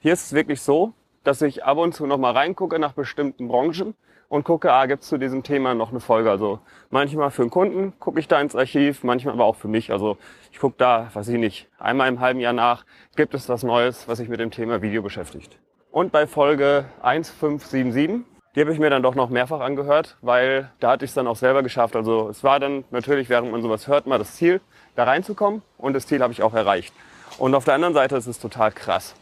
Hier 0.00 0.14
ist 0.14 0.26
es 0.26 0.32
wirklich 0.32 0.60
so, 0.60 0.94
dass 1.22 1.40
ich 1.42 1.64
ab 1.64 1.78
und 1.78 1.94
zu 1.94 2.06
noch 2.06 2.18
mal 2.18 2.32
reingucke 2.32 2.80
nach 2.80 2.92
bestimmten 2.92 3.46
Branchen 3.46 3.94
und 4.28 4.42
gucke, 4.42 4.72
ah, 4.72 4.86
gibt 4.86 5.04
es 5.04 5.08
zu 5.08 5.16
diesem 5.16 5.44
Thema 5.44 5.74
noch 5.74 5.90
eine 5.90 6.00
Folge. 6.00 6.28
Also 6.28 6.58
manchmal 6.90 7.30
für 7.30 7.42
einen 7.42 7.52
Kunden 7.52 7.96
gucke 8.00 8.18
ich 8.18 8.26
da 8.26 8.40
ins 8.40 8.56
Archiv, 8.56 9.04
manchmal 9.04 9.34
aber 9.34 9.44
auch 9.44 9.54
für 9.54 9.68
mich. 9.68 9.92
Also 9.92 10.18
ich 10.50 10.58
gucke 10.58 10.74
da, 10.76 11.08
weiß 11.14 11.28
ich 11.28 11.38
nicht, 11.38 11.68
einmal 11.78 12.08
im 12.08 12.18
halben 12.18 12.40
Jahr 12.40 12.52
nach, 12.52 12.84
gibt 13.14 13.34
es 13.34 13.48
was 13.48 13.62
Neues, 13.62 14.08
was 14.08 14.18
sich 14.18 14.28
mit 14.28 14.40
dem 14.40 14.50
Thema 14.50 14.82
Video 14.82 15.02
beschäftigt. 15.02 15.56
Und 15.92 16.10
bei 16.10 16.26
Folge 16.26 16.86
1577, 17.02 18.24
die 18.56 18.62
habe 18.62 18.72
ich 18.72 18.78
mir 18.78 18.88
dann 18.88 19.02
doch 19.02 19.14
noch 19.14 19.28
mehrfach 19.28 19.60
angehört, 19.60 20.16
weil 20.22 20.70
da 20.80 20.92
hatte 20.92 21.04
ich 21.04 21.10
es 21.10 21.14
dann 21.14 21.26
auch 21.26 21.36
selber 21.36 21.62
geschafft. 21.62 21.94
Also 21.94 22.30
es 22.30 22.42
war 22.42 22.58
dann 22.58 22.84
natürlich, 22.90 23.28
während 23.28 23.52
man 23.52 23.60
sowas 23.60 23.86
hört, 23.86 24.06
mal 24.06 24.18
das 24.18 24.34
Ziel, 24.34 24.62
da 24.94 25.04
reinzukommen 25.04 25.60
und 25.76 25.92
das 25.92 26.06
Ziel 26.06 26.22
habe 26.22 26.32
ich 26.32 26.42
auch 26.42 26.54
erreicht. 26.54 26.94
Und 27.36 27.54
auf 27.54 27.66
der 27.66 27.74
anderen 27.74 27.92
Seite 27.92 28.16
ist 28.16 28.26
es 28.26 28.40
total 28.40 28.72
krass. 28.72 29.14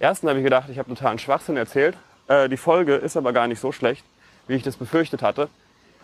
Erstens 0.00 0.30
habe 0.30 0.38
ich 0.38 0.44
gedacht, 0.44 0.70
ich 0.70 0.78
habe 0.78 0.88
totalen 0.88 1.18
Schwachsinn 1.18 1.58
erzählt. 1.58 1.98
Äh, 2.28 2.48
die 2.48 2.56
Folge 2.56 2.94
ist 2.94 3.18
aber 3.18 3.34
gar 3.34 3.46
nicht 3.46 3.60
so 3.60 3.72
schlecht, 3.72 4.06
wie 4.46 4.54
ich 4.54 4.62
das 4.62 4.76
befürchtet 4.76 5.20
hatte. 5.20 5.50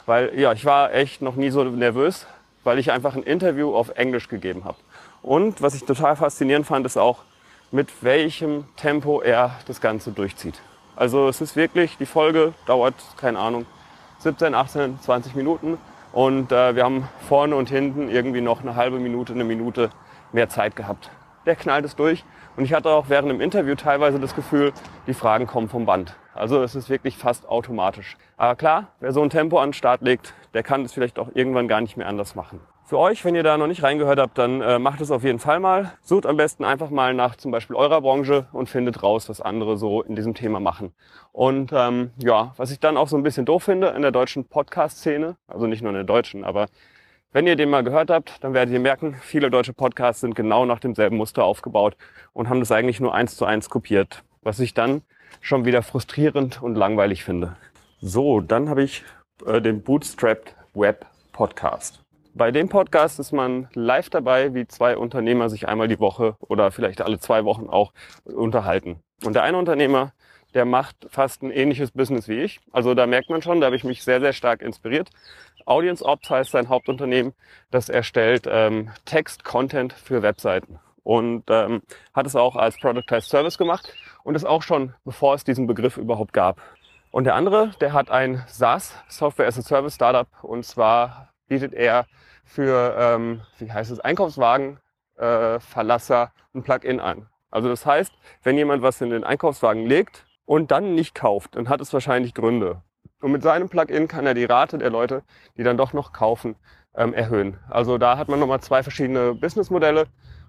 Weil 0.05 0.39
ja, 0.39 0.53
ich 0.53 0.67
war 0.67 0.93
echt 0.93 1.23
noch 1.23 1.37
nie 1.37 1.49
so 1.49 1.65
nervös, 1.65 2.27
weil 2.65 2.79
ich 2.79 2.93
einfach 2.93 3.17
ein 3.17 3.23
Interview 3.23 3.75
auf 3.75 3.97
Englisch 3.97 4.29
gegeben 4.29 4.65
habe. 4.65 4.77
Und 5.23 5.63
was 5.63 5.75
ich 5.75 5.85
total 5.85 6.17
faszinierend 6.17 6.67
fand, 6.67 6.85
ist 6.85 6.99
auch, 6.99 7.21
mit 7.71 7.89
welchem 8.03 8.67
Tempo 8.77 9.23
er 9.23 9.59
das 9.67 9.81
Ganze 9.81 10.11
durchzieht. 10.13 10.61
Also 10.97 11.29
es 11.29 11.41
ist 11.41 11.57
wirklich, 11.57 11.97
die 11.99 12.07
Folge 12.07 12.55
dauert, 12.67 12.95
keine 13.17 13.39
Ahnung, 13.39 13.67
17, 14.19 14.55
18, 14.55 15.01
20 15.01 15.35
Minuten 15.35 15.79
und 16.13 16.53
äh, 16.53 16.77
wir 16.77 16.85
haben 16.85 17.09
vorne 17.29 17.57
und 17.57 17.69
hinten 17.69 18.09
irgendwie 18.09 18.41
noch 18.41 18.63
eine 18.63 18.77
halbe 18.77 18.99
Minute, 18.99 19.33
eine 19.33 19.45
Minute 19.45 19.91
mehr 20.33 20.49
Zeit 20.49 20.77
gehabt. 20.77 21.11
Der 21.47 21.57
knallt 21.57 21.85
es 21.85 21.97
durch. 21.97 22.25
Und 22.57 22.65
ich 22.65 22.73
hatte 22.73 22.89
auch 22.91 23.07
während 23.09 23.31
dem 23.31 23.41
Interview 23.41 23.75
teilweise 23.75 24.21
das 24.21 24.37
Gefühl, 24.37 24.73
die 25.09 25.15
Fragen 25.15 25.47
kommen 25.47 25.69
vom 25.69 25.87
Band. 25.87 26.15
Also 26.35 26.63
es 26.63 26.77
ist 26.77 26.89
wirklich 26.89 27.19
fast 27.19 27.49
automatisch. 27.49 28.17
Aber 28.37 28.55
klar, 28.55 28.89
wer 29.01 29.13
so 29.13 29.23
ein 29.23 29.31
Tempo 29.31 29.59
an 29.59 29.71
den 29.71 29.73
Start 29.73 30.03
legt, 30.03 30.35
der 30.55 30.63
kann 30.63 30.85
das 30.85 30.93
vielleicht 30.93 31.19
auch 31.19 31.29
irgendwann 31.35 31.67
gar 31.67 31.81
nicht 31.81 31.97
mehr 31.97 32.09
anders 32.09 32.37
machen. 32.37 32.61
Für 32.87 32.99
euch, 32.99 33.25
wenn 33.25 33.35
ihr 33.35 33.43
da 33.43 33.57
noch 33.57 33.67
nicht 33.67 33.83
reingehört 33.83 34.19
habt, 34.19 34.37
dann 34.37 34.61
äh, 34.61 34.79
macht 34.79 35.01
es 35.01 35.11
auf 35.11 35.25
jeden 35.25 35.39
Fall 35.39 35.59
mal. 35.59 35.93
Sucht 36.03 36.27
am 36.27 36.37
besten 36.37 36.65
einfach 36.65 36.91
mal 36.91 37.15
nach 37.15 37.35
zum 37.35 37.51
Beispiel 37.51 37.77
eurer 37.77 38.03
Branche 38.03 38.47
und 38.53 38.69
findet 38.69 39.03
raus, 39.03 39.31
was 39.31 39.41
andere 39.41 39.79
so 39.79 40.03
in 40.03 40.17
diesem 40.17 40.35
Thema 40.35 40.61
machen. 40.61 40.93
Und 41.33 41.73
ähm, 41.73 42.11
ja, 42.19 42.53
was 42.59 42.71
ich 42.71 42.81
dann 42.81 42.99
auch 42.99 43.09
so 43.09 43.17
ein 43.17 43.23
bisschen 43.23 43.47
doof 43.47 43.63
finde 43.63 43.89
in 43.89 44.03
der 44.03 44.11
deutschen 44.11 44.45
Podcast-Szene, 44.45 45.37
also 45.49 45.67
nicht 45.67 45.81
nur 45.81 45.93
in 45.93 45.97
der 45.97 46.05
deutschen, 46.05 46.45
aber 46.45 46.67
wenn 47.33 47.47
ihr 47.47 47.57
den 47.57 47.71
mal 47.71 47.83
gehört 47.83 48.11
habt, 48.11 48.45
dann 48.45 48.53
werdet 48.53 48.75
ihr 48.75 48.81
merken, 48.81 49.17
viele 49.19 49.51
deutsche 49.51 49.73
Podcasts 49.73 50.21
sind 50.21 50.35
genau 50.35 50.67
nach 50.67 50.79
demselben 50.79 51.17
Muster 51.17 51.43
aufgebaut 51.43 51.97
und 52.35 52.51
haben 52.51 52.61
das 52.61 52.71
eigentlich 52.71 53.01
nur 53.01 53.15
eins 53.15 53.35
zu 53.35 53.47
eins 53.47 53.71
kopiert, 53.71 54.25
was 54.43 54.61
ich 54.61 54.75
dann 54.75 55.01
schon 55.41 55.65
wieder 55.65 55.83
frustrierend 55.83 56.63
und 56.63 56.75
langweilig 56.75 57.25
finde. 57.25 57.57
So, 58.03 58.41
dann 58.41 58.69
habe 58.69 58.83
ich 58.83 59.05
äh, 59.47 59.63
den 59.63 59.83
Bootstrapped 59.83 60.55
Web 60.75 61.07
Podcast. 61.33 62.04
Bei 62.37 62.51
dem 62.51 62.69
Podcast 62.69 63.21
ist 63.21 63.31
man 63.31 63.69
live 63.75 64.11
dabei, 64.11 64.55
wie 64.55 64.67
zwei 64.67 64.97
Unternehmer 64.97 65.49
sich 65.49 65.69
einmal 65.69 65.87
die 65.87 66.01
Woche 66.01 66.35
oder 66.41 66.73
vielleicht 66.73 67.01
alle 67.01 67.21
zwei 67.21 67.45
Wochen 67.45 67.69
auch 67.69 67.93
unterhalten. 68.25 68.97
Und 69.25 69.35
der 69.35 69.45
eine 69.45 69.57
Unternehmer, 69.57 70.13
der 70.53 70.65
macht 70.65 70.97
fast 71.09 71.45
ein 71.45 71.53
ähnliches 71.53 71.93
Business 71.93 72.27
wie 72.27 72.41
ich. 72.41 72.59
Also 72.73 72.95
da 72.95 73.07
merkt 73.07 73.31
man 73.31 73.41
schon, 73.41 73.61
da 73.61 73.67
habe 73.67 73.77
ich 73.77 73.85
mich 73.85 74.03
sehr, 74.03 74.19
sehr 74.19 74.33
stark 74.33 74.63
inspiriert. 74.63 75.11
Audience 75.65 76.05
Ops 76.05 76.29
heißt 76.29 76.51
sein 76.51 76.69
Hauptunternehmen. 76.69 77.35
Das 77.71 77.89
erstellt 77.89 78.49
ähm, 78.51 78.91
Text-Content 79.05 79.93
für 79.93 80.23
Webseiten 80.23 80.81
und 81.05 81.45
ähm, 81.51 81.83
hat 82.15 82.27
es 82.27 82.35
auch 82.35 82.57
als 82.57 82.77
Productized 82.81 83.31
Service 83.31 83.59
gemacht 83.59 83.95
und 84.25 84.35
das 84.35 84.45
auch 84.45 84.63
schon, 84.63 84.93
bevor 85.05 85.35
es 85.35 85.45
diesen 85.45 85.69
Begriff 85.69 85.97
überhaupt 85.99 86.33
gab. 86.33 86.61
Und 87.13 87.25
der 87.25 87.37
andere, 87.37 87.71
der 87.81 87.93
hat 87.93 88.11
ein 88.11 88.43
SaaS, 88.49 88.93
Software 89.07 89.47
as 89.47 89.57
a 89.57 89.63
Service 89.63 89.95
Startup, 89.95 90.27
und 90.43 90.65
zwar 90.65 91.29
bietet 91.55 91.73
er 91.73 92.07
für, 92.45 92.97
ähm, 92.99 93.41
wie 93.59 93.71
heißt 93.71 93.93
es, 93.93 94.01
Einkaufswagen, 94.01 94.81
äh, 95.17 95.59
ein 95.77 96.63
Plugin 96.63 96.99
an. 96.99 97.29
Also 97.53 97.69
das 97.69 97.87
heißt, 97.87 98.13
wenn 98.43 98.57
jemand 98.57 98.83
was 98.83 99.01
in 99.01 99.11
den 99.11 99.23
Einkaufswagen 99.23 99.87
legt 99.87 100.27
und 100.45 100.73
dann 100.73 100.97
nicht 100.97 101.15
kauft, 101.15 101.55
dann 101.55 101.69
hat 101.69 101.81
es 101.81 101.93
wahrscheinlich 101.93 102.35
Gründe. 102.35 102.83
Und 103.21 103.31
mit 103.31 103.45
seinem 103.45 103.69
Plugin 103.69 104.09
kann 104.09 104.27
er 104.27 104.35
die 104.35 104.45
Rate 104.45 104.79
der 104.79 104.91
Leute, 104.91 105.23
die 105.57 105.63
dann 105.63 105.77
doch 105.77 105.93
noch 105.93 106.13
kaufen, 106.13 106.57
ähm, 106.97 107.15
erhöhen. 107.15 107.57
Also 107.71 107.99
da 107.99 108.19
hat 108.19 108.29
man 108.29 108.41
nochmal 108.41 108.61
zwei 108.61 108.83
verschiedene 108.83 109.35
Businessmodelle 109.35 110.07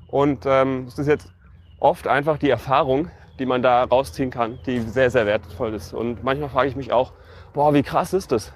und 0.08 0.46
ähm, 0.48 0.86
es 0.88 0.98
ist 0.98 1.08
jetzt 1.08 1.32
oft 1.80 2.08
einfach 2.08 2.40
die 2.40 2.50
Erfahrung, 2.50 3.12
die 3.38 3.46
man 3.46 3.62
da 3.62 3.84
rausziehen 3.84 4.32
kann, 4.32 4.58
die 4.66 4.80
sehr, 4.80 5.12
sehr 5.12 5.28
wertvoll 5.28 5.76
ist. 5.76 5.94
Und 5.94 6.24
manchmal 6.24 6.50
frage 6.50 6.70
ich 6.70 6.76
mich 6.76 6.92
auch, 6.92 7.14
boah, 7.54 7.76
wie 7.76 7.84
krass 7.84 8.14
ist 8.14 8.32
das? 8.32 8.52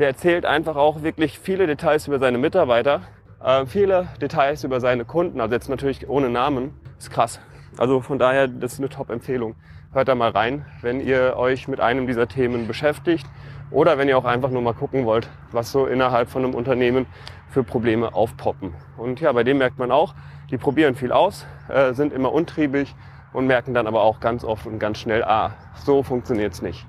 Der 0.00 0.08
erzählt 0.08 0.46
einfach 0.46 0.76
auch 0.76 1.02
wirklich 1.02 1.38
viele 1.38 1.66
Details 1.66 2.06
über 2.06 2.18
seine 2.18 2.38
Mitarbeiter, 2.38 3.02
äh, 3.44 3.66
viele 3.66 4.08
Details 4.18 4.64
über 4.64 4.80
seine 4.80 5.04
Kunden, 5.04 5.42
also 5.42 5.54
jetzt 5.54 5.68
natürlich 5.68 6.08
ohne 6.08 6.30
Namen. 6.30 6.72
Ist 6.98 7.10
krass. 7.10 7.38
Also 7.76 8.00
von 8.00 8.18
daher, 8.18 8.48
das 8.48 8.72
ist 8.72 8.78
eine 8.78 8.88
Top-Empfehlung. 8.88 9.56
Hört 9.92 10.08
da 10.08 10.14
mal 10.14 10.30
rein, 10.30 10.64
wenn 10.80 11.02
ihr 11.02 11.36
euch 11.36 11.68
mit 11.68 11.80
einem 11.80 12.06
dieser 12.06 12.26
Themen 12.28 12.66
beschäftigt 12.66 13.26
oder 13.70 13.98
wenn 13.98 14.08
ihr 14.08 14.16
auch 14.16 14.24
einfach 14.24 14.48
nur 14.48 14.62
mal 14.62 14.72
gucken 14.72 15.04
wollt, 15.04 15.28
was 15.52 15.70
so 15.70 15.84
innerhalb 15.84 16.30
von 16.30 16.44
einem 16.44 16.54
Unternehmen 16.54 17.04
für 17.50 17.62
Probleme 17.62 18.14
aufpoppen. 18.14 18.72
Und 18.96 19.20
ja, 19.20 19.30
bei 19.32 19.44
dem 19.44 19.58
merkt 19.58 19.78
man 19.78 19.92
auch, 19.92 20.14
die 20.50 20.56
probieren 20.56 20.94
viel 20.94 21.12
aus, 21.12 21.44
äh, 21.68 21.92
sind 21.92 22.14
immer 22.14 22.32
untriebig 22.32 22.94
und 23.34 23.46
merken 23.46 23.74
dann 23.74 23.86
aber 23.86 24.00
auch 24.00 24.18
ganz 24.18 24.44
oft 24.44 24.64
und 24.64 24.78
ganz 24.78 24.96
schnell, 24.96 25.22
ah, 25.22 25.52
so 25.74 26.02
funktioniert's 26.02 26.62
nicht. 26.62 26.86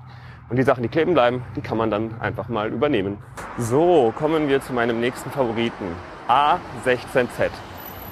Und 0.52 0.58
die 0.58 0.64
Sachen, 0.64 0.82
die 0.82 0.90
kleben 0.90 1.14
bleiben, 1.14 1.42
die 1.56 1.62
kann 1.62 1.78
man 1.78 1.90
dann 1.90 2.20
einfach 2.20 2.48
mal 2.48 2.68
übernehmen. 2.68 3.16
So, 3.56 4.12
kommen 4.14 4.50
wir 4.50 4.60
zu 4.60 4.74
meinem 4.74 5.00
nächsten 5.00 5.30
Favoriten. 5.30 5.96
A16Z. 6.28 7.48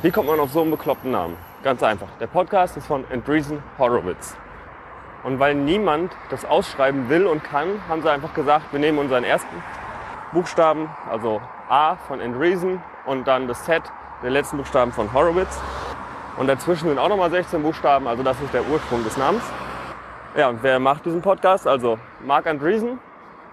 Wie 0.00 0.10
kommt 0.10 0.26
man 0.26 0.40
auf 0.40 0.50
so 0.50 0.62
einen 0.62 0.70
bekloppten 0.70 1.10
Namen? 1.10 1.36
Ganz 1.62 1.82
einfach. 1.82 2.06
Der 2.18 2.28
Podcast 2.28 2.78
ist 2.78 2.86
von 2.86 3.04
Andreessen 3.12 3.62
Horowitz. 3.78 4.38
Und 5.22 5.38
weil 5.38 5.54
niemand 5.54 6.16
das 6.30 6.46
ausschreiben 6.46 7.10
will 7.10 7.26
und 7.26 7.44
kann, 7.44 7.78
haben 7.90 8.00
sie 8.00 8.10
einfach 8.10 8.32
gesagt, 8.32 8.72
wir 8.72 8.80
nehmen 8.80 8.96
unseren 8.96 9.24
ersten 9.24 9.62
Buchstaben, 10.32 10.88
also 11.10 11.42
A 11.68 11.96
von 11.96 12.22
Andreessen 12.22 12.80
und 13.04 13.28
dann 13.28 13.48
das 13.48 13.66
Z, 13.66 13.82
den 14.22 14.32
letzten 14.32 14.56
Buchstaben 14.56 14.92
von 14.92 15.12
Horowitz. 15.12 15.60
Und 16.38 16.46
dazwischen 16.46 16.88
sind 16.88 16.98
auch 16.98 17.10
nochmal 17.10 17.30
16 17.30 17.62
Buchstaben, 17.62 18.08
also 18.08 18.22
das 18.22 18.40
ist 18.40 18.54
der 18.54 18.66
Ursprung 18.66 19.04
des 19.04 19.18
Namens. 19.18 19.42
Ja, 20.36 20.48
und 20.48 20.62
wer 20.62 20.78
macht 20.78 21.06
diesen 21.06 21.22
Podcast? 21.22 21.66
Also 21.66 21.98
Mark 22.24 22.46
Andreessen. 22.46 23.00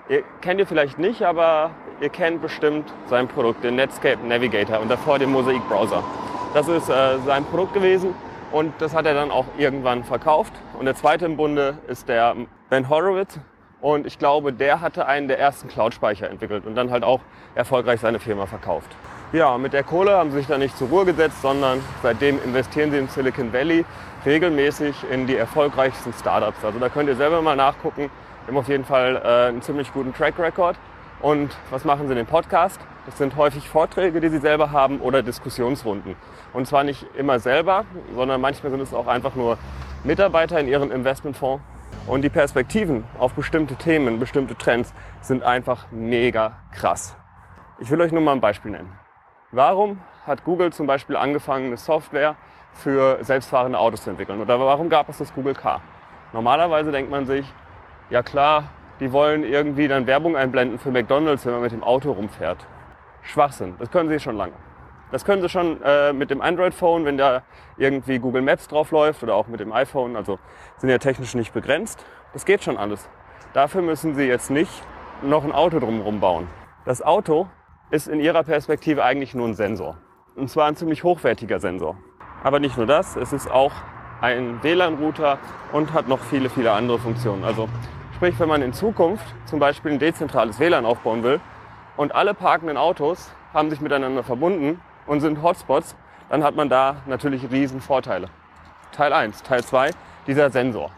Ihr 0.10 0.24
kennt 0.41 0.60
ihr 0.60 0.67
vielleicht 0.67 1.00
nicht, 1.00 1.24
aber 1.24 1.72
ihr 2.00 2.10
kennt 2.10 2.39
bestimmt 2.39 2.93
sein 3.07 3.27
Produkt, 3.27 3.63
den 3.63 3.75
Netscape 3.75 4.19
Navigator 4.25 4.79
und 4.79 4.89
davor 4.89 5.17
den 5.17 5.31
Mosaic 5.31 5.67
Browser. 5.67 6.03
Das 6.53 6.67
ist 6.67 6.88
äh, 6.88 7.17
sein 7.25 7.46
Produkt 7.46 7.74
gewesen 7.74 8.13
und 8.51 8.74
das 8.77 8.93
hat 8.93 9.07
er 9.07 9.15
dann 9.15 9.31
auch 9.31 9.46
irgendwann 9.57 10.03
verkauft. 10.03 10.53
Und 10.77 10.86
der 10.86 10.93
zweite 10.93 11.25
im 11.25 11.36
Bunde 11.36 11.79
ist 11.88 12.07
der 12.10 12.36
Ben 12.69 12.88
Horowitz. 12.89 13.39
Und 13.81 14.05
ich 14.05 14.19
glaube, 14.19 14.53
der 14.53 14.79
hatte 14.79 15.07
einen 15.07 15.27
der 15.27 15.39
ersten 15.39 15.67
Cloud-Speicher 15.67 16.29
entwickelt 16.29 16.65
und 16.67 16.75
dann 16.75 16.91
halt 16.91 17.03
auch 17.03 17.22
erfolgreich 17.55 18.01
seine 18.01 18.19
Firma 18.19 18.46
verkauft. 18.46 18.96
Ja, 19.34 19.57
mit 19.57 19.74
der 19.74 19.84
Kohle 19.84 20.13
haben 20.13 20.31
sie 20.31 20.38
sich 20.38 20.48
da 20.48 20.57
nicht 20.57 20.77
zur 20.77 20.88
Ruhe 20.88 21.03
gesetzt, 21.03 21.41
sondern 21.41 21.84
seitdem 22.01 22.41
investieren 22.41 22.91
sie 22.91 22.98
in 22.98 23.10
Silicon 23.10 23.51
Valley 23.51 23.84
regelmäßig 24.25 24.96
in 25.12 25.27
die 25.27 25.36
erfolgreichsten 25.36 26.13
Startups. 26.13 26.63
Also 26.63 26.79
da 26.79 26.88
könnt 26.88 27.10
ihr 27.10 27.15
selber 27.17 27.41
mal 27.41 27.57
nachgucken. 27.57 28.10
Wir 28.46 28.48
haben 28.48 28.57
auf 28.57 28.69
jeden 28.69 28.86
Fall 28.86 29.22
äh, 29.22 29.50
einen 29.50 29.62
ziemlich 29.62 29.91
guten 29.91 30.13
Track 30.13 30.39
Record. 30.39 30.77
Und 31.19 31.50
was 31.72 31.84
machen 31.84 32.07
sie 32.07 32.13
in 32.13 32.19
dem 32.19 32.25
Podcast? 32.25 32.79
Das 33.05 33.17
sind 33.17 33.36
häufig 33.36 33.67
Vorträge, 33.67 34.22
die 34.22 34.29
sie 34.29 34.39
selber 34.39 34.72
haben 34.72 35.01
oder 35.01 35.22
Diskussionsrunden. 35.22 36.15
Und 36.53 36.65
zwar 36.65 36.86
nicht 36.86 37.05
immer 37.17 37.39
selber, 37.39 37.84
sondern 38.15 38.39
manchmal 38.39 38.72
sind 38.72 38.81
es 38.81 38.93
auch 38.93 39.07
einfach 39.07 39.36
nur 39.36 39.57
Mitarbeiter 40.05 40.57
in 40.57 40.69
ihrem 40.69 40.89
Investmentfonds. 40.89 41.62
Und 42.05 42.22
die 42.22 42.29
Perspektiven 42.29 43.03
auf 43.19 43.34
bestimmte 43.34 43.75
Themen, 43.75 44.19
bestimmte 44.19 44.55
Trends 44.55 44.93
sind 45.19 45.43
einfach 45.43 45.88
mega 45.91 46.60
krass. 46.72 47.17
Ich 47.79 47.91
will 47.91 48.00
euch 48.00 48.13
nur 48.13 48.22
mal 48.22 48.31
ein 48.31 48.39
Beispiel 48.39 48.72
nennen. 48.72 49.07
Warum 49.51 50.01
hat 50.25 50.44
Google 50.44 50.74
zum 50.74 50.88
Beispiel 50.88 51.16
angefangen, 51.16 51.68
eine 51.68 51.77
Software 51.77 52.36
für 52.74 53.24
selbstfahrende 53.24 53.80
Autos 53.80 54.04
zu 54.04 54.10
entwickeln? 54.10 54.42
Oder 54.42 54.60
warum 54.60 54.89
gab 54.89 55.08
es 55.08 55.20
das 55.20 55.34
Google 55.34 55.54
Car? 55.54 55.82
Normalerweise 56.34 56.92
denkt 56.92 57.10
man 57.10 57.25
sich, 57.25 57.46
ja 58.10 58.22
klar, 58.24 58.66
die 59.00 59.13
wollen 59.13 59.46
irgendwie 59.46 59.88
dann 59.88 60.06
Werbung 60.06 60.36
einblenden 60.36 60.77
für 60.80 60.92
McDonalds, 60.92 61.46
wenn 61.46 61.54
man 61.54 61.62
mit 61.62 61.72
dem 61.72 61.82
Auto 61.82 62.12
rumfährt. 62.12 62.68
Schwachsinn, 63.22 63.75
das 63.80 63.89
können 63.89 64.10
sie 64.10 64.20
schon 64.20 64.36
lange. 64.36 64.51
Das 65.12 65.24
können 65.24 65.42
sie 65.42 65.48
schon 65.48 65.82
äh, 65.82 66.12
mit 66.12 66.30
dem 66.30 66.42
Android-Phone, 66.42 67.06
wenn 67.06 67.18
da 67.18 67.44
irgendwie 67.77 68.20
Google 68.20 68.42
Maps 68.42 68.68
drauf 68.68 68.92
läuft 68.92 69.24
oder 69.24 69.36
auch 69.36 69.48
mit 69.48 69.62
dem 69.62 69.72
iPhone. 69.72 70.18
Also 70.18 70.39
sind 70.75 70.89
ja 70.89 70.98
technisch 70.98 71.36
nicht 71.36 71.54
begrenzt. 71.54 72.06
Das 72.34 72.44
geht 72.44 72.66
schon 72.66 72.75
alles. 72.75 73.08
Dafür 73.54 73.82
müssen 73.82 74.13
sie 74.13 74.25
jetzt 74.25 74.51
nicht 74.51 74.84
noch 75.22 75.46
ein 75.46 75.54
Auto 75.54 75.80
drumherum 75.80 76.20
bauen. 76.20 76.50
Das 76.84 77.01
Auto 77.01 77.48
ist 77.89 78.08
in 78.08 78.20
ihrer 78.20 78.44
Perspektive 78.44 79.03
eigentlich 79.03 79.34
nur 79.34 79.48
ein 79.48 79.53
Sensor. 79.53 79.98
Und 80.36 80.50
zwar 80.50 80.67
ein 80.67 80.75
ziemlich 80.75 81.03
hochwertiger 81.03 81.60
Sensor. 81.60 81.98
Aber 82.44 82.60
nicht 82.60 82.77
nur 82.77 82.86
das, 82.86 83.15
es 83.15 83.34
ist 83.34 83.50
auch 83.50 83.72
ein 84.22 84.62
WLAN-Router 84.62 85.38
und 85.72 85.94
hat 85.94 86.08
noch 86.08 86.20
viele, 86.20 86.50
viele 86.50 86.72
andere 86.72 87.00
Funktionen. 87.00 87.44
Also 87.44 87.70
sprich, 88.15 88.39
wenn 88.39 88.50
man 88.50 88.62
in 88.62 88.74
Zukunft 88.74 89.25
zum 89.46 89.60
Beispiel 89.60 89.94
ein 89.94 90.00
dezentrales 90.00 90.60
WLAN 90.60 90.86
aufbauen 90.86 91.24
will 91.24 91.39
und 91.96 92.13
alle 92.13 92.34
parkenden 92.34 92.77
Autos 92.77 93.32
haben 93.53 93.70
sich 93.70 93.79
miteinander 93.79 94.24
verbunden 94.24 94.82
und 95.06 95.22
sind 95.22 95.41
Hotspots, 95.41 95.96
dann 96.29 96.44
hat 96.44 96.56
man 96.56 96.70
da 96.70 96.98
natürlich 97.06 97.50
riesen 97.51 97.79
Vorteile. 97.79 98.29
Teil 98.91 99.13
1. 99.13 99.44
Teil 99.44 99.63
2, 99.63 99.91
dieser 100.27 100.50
Sensor. 100.50 100.91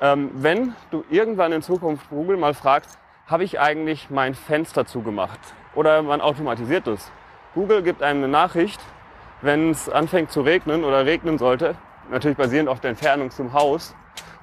Ähm, 0.00 0.30
wenn 0.34 0.74
du 0.90 1.04
irgendwann 1.10 1.52
in 1.52 1.62
Zukunft 1.62 2.08
Google 2.10 2.36
mal 2.36 2.54
fragst, 2.54 2.98
habe 3.26 3.44
ich 3.44 3.60
eigentlich 3.60 4.10
mein 4.10 4.34
Fenster 4.34 4.86
zugemacht? 4.86 5.38
Oder 5.78 6.02
man 6.02 6.20
automatisiert 6.20 6.88
es. 6.88 7.12
Google 7.54 7.84
gibt 7.84 8.02
einem 8.02 8.24
eine 8.24 8.32
Nachricht, 8.32 8.80
wenn 9.42 9.70
es 9.70 9.88
anfängt 9.88 10.32
zu 10.32 10.40
regnen 10.40 10.82
oder 10.82 11.06
regnen 11.06 11.38
sollte, 11.38 11.76
natürlich 12.10 12.36
basierend 12.36 12.68
auf 12.68 12.80
der 12.80 12.90
Entfernung 12.90 13.30
zum 13.30 13.52
Haus 13.52 13.94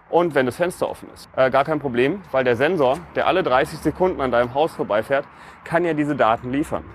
und 0.10 0.34
wenn 0.34 0.46
das 0.46 0.56
Fenster 0.56 0.90
offen 0.90 1.10
ist. 1.14 1.28
Äh, 1.36 1.52
gar 1.52 1.66
kein 1.66 1.80
Problem, 1.82 2.22
weil 2.32 2.46
der 2.46 2.56
Sensor, 2.56 3.00
der 3.16 3.28
alle 3.28 3.44
30 3.44 3.80
Sekunden 3.80 4.22
an 4.22 4.32
deinem 4.32 4.54
Haus 4.54 4.72
vorbeifährt, 4.72 5.26
kann 5.66 5.84
ja 5.84 5.94
diese 5.94 6.16
Daten 6.16 6.54
liefern. 6.54 6.86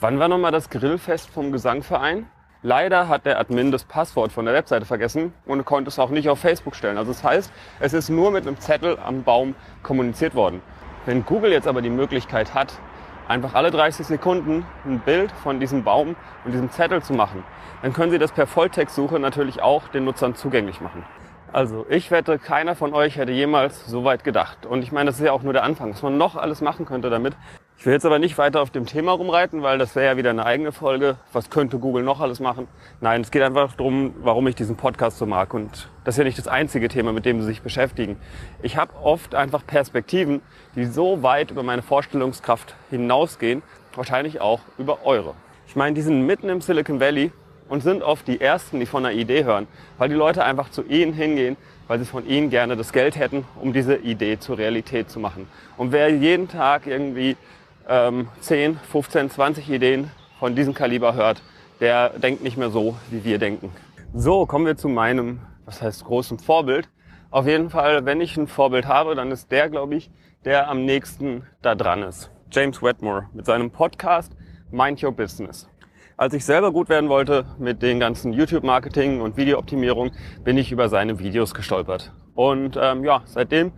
Wann 0.00 0.18
war 0.18 0.28
nochmal 0.28 0.52
das 0.52 0.70
Grillfest 0.70 1.28
vom 1.28 1.52
Gesangverein? 1.52 2.30
Leider 2.62 3.08
hat 3.08 3.26
der 3.26 3.38
Admin 3.38 3.72
das 3.72 3.84
Passwort 3.84 4.32
von 4.32 4.46
der 4.46 4.54
Webseite 4.54 4.86
vergessen 4.86 5.34
und 5.44 5.66
konnte 5.66 5.88
es 5.88 5.98
auch 5.98 6.08
nicht 6.08 6.30
auf 6.30 6.38
Facebook 6.38 6.76
stellen. 6.76 6.96
Also 6.96 7.12
das 7.12 7.22
heißt, 7.22 7.52
es 7.80 7.92
ist 7.92 8.08
nur 8.08 8.30
mit 8.30 8.46
einem 8.46 8.58
Zettel 8.58 8.98
am 9.04 9.22
Baum 9.22 9.54
kommuniziert 9.82 10.34
worden. 10.34 10.62
Wenn 11.04 11.26
Google 11.26 11.52
jetzt 11.52 11.68
aber 11.68 11.82
die 11.82 11.90
Möglichkeit 11.90 12.54
hat, 12.54 12.72
einfach 13.28 13.54
alle 13.54 13.70
30 13.70 14.06
Sekunden 14.06 14.66
ein 14.84 15.00
Bild 15.00 15.32
von 15.32 15.60
diesem 15.60 15.84
Baum 15.84 16.16
und 16.44 16.52
diesem 16.52 16.70
Zettel 16.70 17.02
zu 17.02 17.12
machen. 17.12 17.44
Dann 17.82 17.92
können 17.92 18.10
Sie 18.10 18.18
das 18.18 18.32
per 18.32 18.46
Volltextsuche 18.46 19.18
natürlich 19.18 19.62
auch 19.62 19.88
den 19.88 20.04
Nutzern 20.04 20.34
zugänglich 20.34 20.80
machen. 20.80 21.04
Also 21.52 21.84
ich 21.90 22.10
wette, 22.10 22.38
keiner 22.38 22.74
von 22.74 22.94
euch 22.94 23.16
hätte 23.16 23.32
jemals 23.32 23.86
so 23.86 24.04
weit 24.04 24.24
gedacht. 24.24 24.64
Und 24.64 24.82
ich 24.82 24.90
meine, 24.90 25.06
das 25.06 25.18
ist 25.18 25.26
ja 25.26 25.32
auch 25.32 25.42
nur 25.42 25.52
der 25.52 25.64
Anfang, 25.64 25.90
was 25.90 26.02
man 26.02 26.16
noch 26.16 26.36
alles 26.36 26.62
machen 26.62 26.86
könnte 26.86 27.10
damit. 27.10 27.36
Ich 27.82 27.86
will 27.86 27.94
jetzt 27.94 28.06
aber 28.06 28.20
nicht 28.20 28.38
weiter 28.38 28.62
auf 28.62 28.70
dem 28.70 28.86
Thema 28.86 29.10
rumreiten, 29.10 29.62
weil 29.62 29.76
das 29.76 29.96
wäre 29.96 30.06
ja 30.06 30.16
wieder 30.16 30.30
eine 30.30 30.46
eigene 30.46 30.70
Folge. 30.70 31.16
Was 31.32 31.50
könnte 31.50 31.80
Google 31.80 32.04
noch 32.04 32.20
alles 32.20 32.38
machen? 32.38 32.68
Nein, 33.00 33.22
es 33.22 33.32
geht 33.32 33.42
einfach 33.42 33.74
darum, 33.74 34.14
warum 34.22 34.46
ich 34.46 34.54
diesen 34.54 34.76
Podcast 34.76 35.18
so 35.18 35.26
mag. 35.26 35.52
Und 35.52 35.88
das 36.04 36.14
ist 36.14 36.18
ja 36.18 36.22
nicht 36.22 36.38
das 36.38 36.46
einzige 36.46 36.86
Thema, 36.86 37.12
mit 37.12 37.24
dem 37.24 37.40
sie 37.40 37.46
sich 37.48 37.60
beschäftigen. 37.60 38.18
Ich 38.62 38.76
habe 38.76 38.92
oft 39.02 39.34
einfach 39.34 39.66
Perspektiven, 39.66 40.42
die 40.76 40.84
so 40.84 41.24
weit 41.24 41.50
über 41.50 41.64
meine 41.64 41.82
Vorstellungskraft 41.82 42.76
hinausgehen, 42.90 43.64
wahrscheinlich 43.96 44.40
auch 44.40 44.60
über 44.78 45.04
eure. 45.04 45.34
Ich 45.66 45.74
meine, 45.74 45.96
die 45.96 46.02
sind 46.02 46.24
mitten 46.24 46.48
im 46.50 46.60
Silicon 46.60 47.00
Valley 47.00 47.32
und 47.68 47.82
sind 47.82 48.04
oft 48.04 48.28
die 48.28 48.40
Ersten, 48.40 48.78
die 48.78 48.86
von 48.86 49.04
einer 49.04 49.16
Idee 49.16 49.42
hören, 49.42 49.66
weil 49.98 50.08
die 50.08 50.14
Leute 50.14 50.44
einfach 50.44 50.70
zu 50.70 50.84
ihnen 50.84 51.14
hingehen, 51.14 51.56
weil 51.88 51.98
sie 51.98 52.04
von 52.04 52.28
ihnen 52.28 52.48
gerne 52.48 52.76
das 52.76 52.92
Geld 52.92 53.16
hätten, 53.16 53.44
um 53.60 53.72
diese 53.72 53.96
Idee 53.96 54.38
zur 54.38 54.56
Realität 54.56 55.10
zu 55.10 55.18
machen. 55.18 55.48
Und 55.76 55.90
wer 55.90 56.10
jeden 56.10 56.46
Tag 56.46 56.86
irgendwie 56.86 57.36
ähm, 57.88 58.28
10, 58.40 58.78
15, 58.78 59.30
20 59.30 59.70
Ideen 59.70 60.10
von 60.38 60.54
diesem 60.54 60.74
Kaliber 60.74 61.14
hört, 61.14 61.42
der 61.80 62.10
denkt 62.10 62.42
nicht 62.42 62.56
mehr 62.56 62.70
so, 62.70 62.96
wie 63.10 63.24
wir 63.24 63.38
denken. 63.38 63.70
So, 64.14 64.46
kommen 64.46 64.66
wir 64.66 64.76
zu 64.76 64.88
meinem, 64.88 65.40
was 65.64 65.82
heißt 65.82 66.04
großen 66.04 66.38
Vorbild. 66.38 66.88
Auf 67.30 67.46
jeden 67.46 67.70
Fall, 67.70 68.04
wenn 68.04 68.20
ich 68.20 68.36
ein 68.36 68.46
Vorbild 68.46 68.86
habe, 68.86 69.14
dann 69.14 69.30
ist 69.30 69.50
der, 69.50 69.70
glaube 69.70 69.94
ich, 69.94 70.10
der 70.44 70.68
am 70.68 70.84
nächsten 70.84 71.46
da 71.62 71.74
dran 71.74 72.02
ist. 72.02 72.30
James 72.50 72.82
Wedmore 72.82 73.28
mit 73.32 73.46
seinem 73.46 73.70
Podcast 73.70 74.32
Mind 74.70 75.02
Your 75.02 75.12
Business. 75.12 75.68
Als 76.16 76.34
ich 76.34 76.44
selber 76.44 76.72
gut 76.72 76.88
werden 76.88 77.08
wollte 77.08 77.46
mit 77.58 77.82
den 77.82 77.98
ganzen 77.98 78.32
YouTube-Marketing 78.32 79.20
und 79.20 79.36
Videooptimierung, 79.36 80.12
bin 80.44 80.58
ich 80.58 80.70
über 80.70 80.88
seine 80.88 81.18
Videos 81.18 81.54
gestolpert. 81.54 82.12
Und 82.34 82.78
ähm, 82.80 83.04
ja, 83.04 83.22
seitdem 83.24 83.72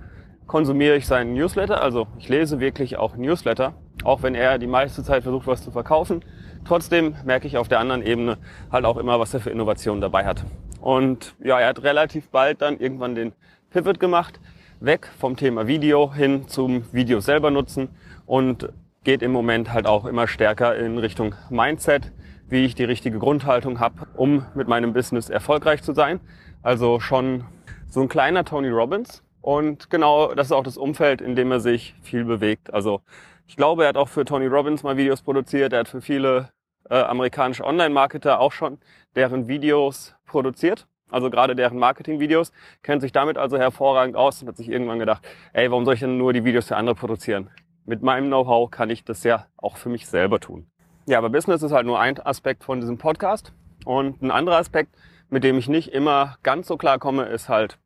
konsumiere 0.47 0.97
ich 0.97 1.07
seinen 1.07 1.35
Newsletter. 1.35 1.83
Also 1.83 2.07
ich 2.19 2.29
lese 2.29 2.61
wirklich 2.61 2.97
auch 2.97 3.17
Newsletter 3.17 3.75
auch 4.05 4.23
wenn 4.23 4.35
er 4.35 4.59
die 4.59 4.67
meiste 4.67 5.03
Zeit 5.03 5.23
versucht, 5.23 5.47
was 5.47 5.65
zu 5.65 5.71
verkaufen. 5.71 6.25
Trotzdem 6.65 7.15
merke 7.25 7.47
ich 7.47 7.57
auf 7.57 7.69
der 7.69 7.81
anderen 7.81 8.03
Ebene 8.03 8.39
halt 8.71 8.85
auch 8.85 8.97
immer, 8.97 9.19
was 9.19 9.35
er 9.35 9.41
für 9.41 9.51
Innovationen 9.51 10.01
dabei 10.01 10.25
hat. 10.25 10.45
Und 10.81 11.35
ja, 11.43 11.59
er 11.59 11.69
hat 11.69 11.83
relativ 11.83 12.29
bald 12.29 12.63
dann 12.63 12.79
irgendwann 12.79 13.15
den 13.15 13.33
Pivot 13.71 13.99
gemacht, 13.99 14.41
weg 14.81 15.11
vom 15.19 15.37
Thema 15.37 15.67
Video 15.67 16.13
hin 16.13 16.49
zum 16.49 16.85
Video 16.93 17.21
selber 17.21 17.51
nutzen 17.51 17.89
und 18.27 18.69
geht 19.03 19.23
im 19.23 19.33
Moment 19.33 19.73
halt 19.73 19.87
auch 19.87 20.05
immer 20.05 20.27
stärker 20.27 20.77
in 20.77 20.99
Richtung 20.99 21.35
Mindset, 21.51 22.13
wie 22.49 22.65
ich 22.65 22.75
die 22.75 22.85
richtige 22.85 23.19
Grundhaltung 23.19 23.81
habe, 23.81 24.07
um 24.15 24.45
mit 24.55 24.69
meinem 24.69 24.93
Business 24.93 25.31
erfolgreich 25.31 25.83
zu 25.83 25.95
sein. 25.95 26.21
Also 26.63 27.01
schon 27.01 27.45
so 27.89 28.01
ein 28.01 28.09
kleiner 28.09 28.45
Tony 28.45 28.69
Robbins. 28.69 29.24
Und 29.45 29.91
genau 29.91 30.35
das 30.35 30.47
ist 30.47 30.53
auch 30.53 30.63
das 30.63 30.79
Umfeld, 30.79 31.21
in 31.21 31.37
dem 31.37 31.53
er 31.53 31.61
sich 31.61 31.95
viel 32.01 32.25
bewegt. 32.25 32.73
Also 32.73 33.03
ich 33.47 33.57
glaube, 33.57 33.83
er 33.83 33.91
hat 33.91 33.99
auch 33.99 34.09
für 34.09 34.25
Tony 34.25 34.47
Robbins 34.47 34.83
mal 34.83 34.97
Videos 34.97 35.21
produziert. 35.21 35.75
Er 35.75 35.81
hat 35.81 35.89
für 35.89 36.01
viele 36.01 36.49
äh, 36.89 36.95
amerikanische 36.95 37.63
Online-Marketer 37.63 38.41
auch 38.41 38.53
schon 38.53 38.79
deren 39.15 39.47
Videos 39.47 40.15
produziert. 40.25 40.87
Also 41.11 41.29
gerade 41.29 41.55
deren 41.55 41.79
Marketing-Videos. 41.79 42.53
Kennt 42.83 43.03
sich 43.03 43.13
damit 43.13 43.37
also 43.37 43.59
hervorragend 43.59 44.17
aus 44.17 44.41
und 44.41 44.49
hat 44.49 44.57
sich 44.57 44.71
irgendwann 44.71 44.99
gedacht, 44.99 45.23
ey, 45.53 45.71
warum 45.71 45.85
soll 45.85 45.93
ich 45.93 46.01
denn 46.01 46.17
nur 46.17 46.33
die 46.33 46.47
Videos 46.47 46.69
für 46.69 46.77
andere 46.77 46.95
produzieren? 46.95 47.51
Mit 47.85 48.03
meinem 48.03 48.29
Know-how 48.29 48.71
kann 48.71 48.89
ich 48.89 49.05
das 49.05 49.25
ja 49.25 49.45
auch 49.59 49.77
für 49.77 49.91
mich 49.91 50.07
selber 50.07 50.41
tun. 50.41 50.69
Ja, 51.05 51.19
aber 51.19 51.29
Business 51.29 51.63
ist 51.63 51.73
halt 51.73 51.85
nur 51.85 52.01
ein 52.01 52.19
Aspekt 52.19 52.65
von 52.65 52.81
diesem 52.81 52.97
Podcast. 52.97 53.53
Und 53.85 54.23
ein 54.23 54.31
anderer 54.31 54.57
Aspekt, 54.57 54.97
mit 55.29 55.45
dem 55.45 55.59
ich 55.59 55.69
nicht 55.69 55.93
immer 55.93 56.39
ganz 56.43 56.67
so 56.67 56.79
klar 56.79 56.99
komme, 56.99 57.25
ist 57.25 57.51
halt 57.51 57.79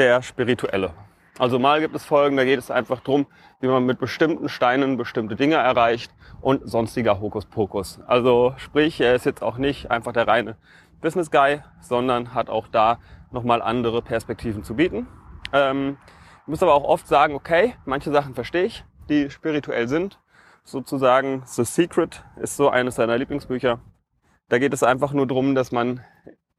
der 0.00 0.22
spirituelle. 0.22 0.94
Also 1.38 1.58
mal 1.58 1.80
gibt 1.80 1.94
es 1.94 2.04
Folgen, 2.04 2.38
da 2.38 2.44
geht 2.44 2.58
es 2.58 2.70
einfach 2.70 3.00
drum, 3.00 3.26
wie 3.60 3.68
man 3.68 3.84
mit 3.84 3.98
bestimmten 3.98 4.48
Steinen 4.48 4.96
bestimmte 4.96 5.36
Dinge 5.36 5.56
erreicht 5.56 6.10
und 6.40 6.68
sonstiger 6.68 7.20
Hokuspokus. 7.20 8.00
Also 8.06 8.54
sprich, 8.56 8.98
er 9.02 9.14
ist 9.14 9.26
jetzt 9.26 9.42
auch 9.42 9.58
nicht 9.58 9.90
einfach 9.90 10.12
der 10.12 10.26
reine 10.26 10.56
Business 11.02 11.30
Guy, 11.30 11.60
sondern 11.80 12.32
hat 12.32 12.48
auch 12.48 12.66
da 12.66 12.98
nochmal 13.30 13.60
andere 13.60 14.00
Perspektiven 14.00 14.64
zu 14.64 14.74
bieten. 14.74 15.06
Ähm, 15.52 15.98
muss 16.46 16.62
aber 16.62 16.74
auch 16.74 16.84
oft 16.84 17.06
sagen, 17.06 17.34
okay, 17.34 17.74
manche 17.84 18.10
Sachen 18.10 18.34
verstehe 18.34 18.64
ich, 18.64 18.84
die 19.10 19.28
spirituell 19.28 19.86
sind. 19.86 20.18
Sozusagen 20.64 21.42
The 21.44 21.64
Secret 21.64 22.24
ist 22.40 22.56
so 22.56 22.70
eines 22.70 22.94
seiner 22.94 23.18
Lieblingsbücher. 23.18 23.80
Da 24.48 24.58
geht 24.58 24.72
es 24.72 24.82
einfach 24.82 25.12
nur 25.12 25.26
drum, 25.26 25.54
dass 25.54 25.72
man 25.72 26.00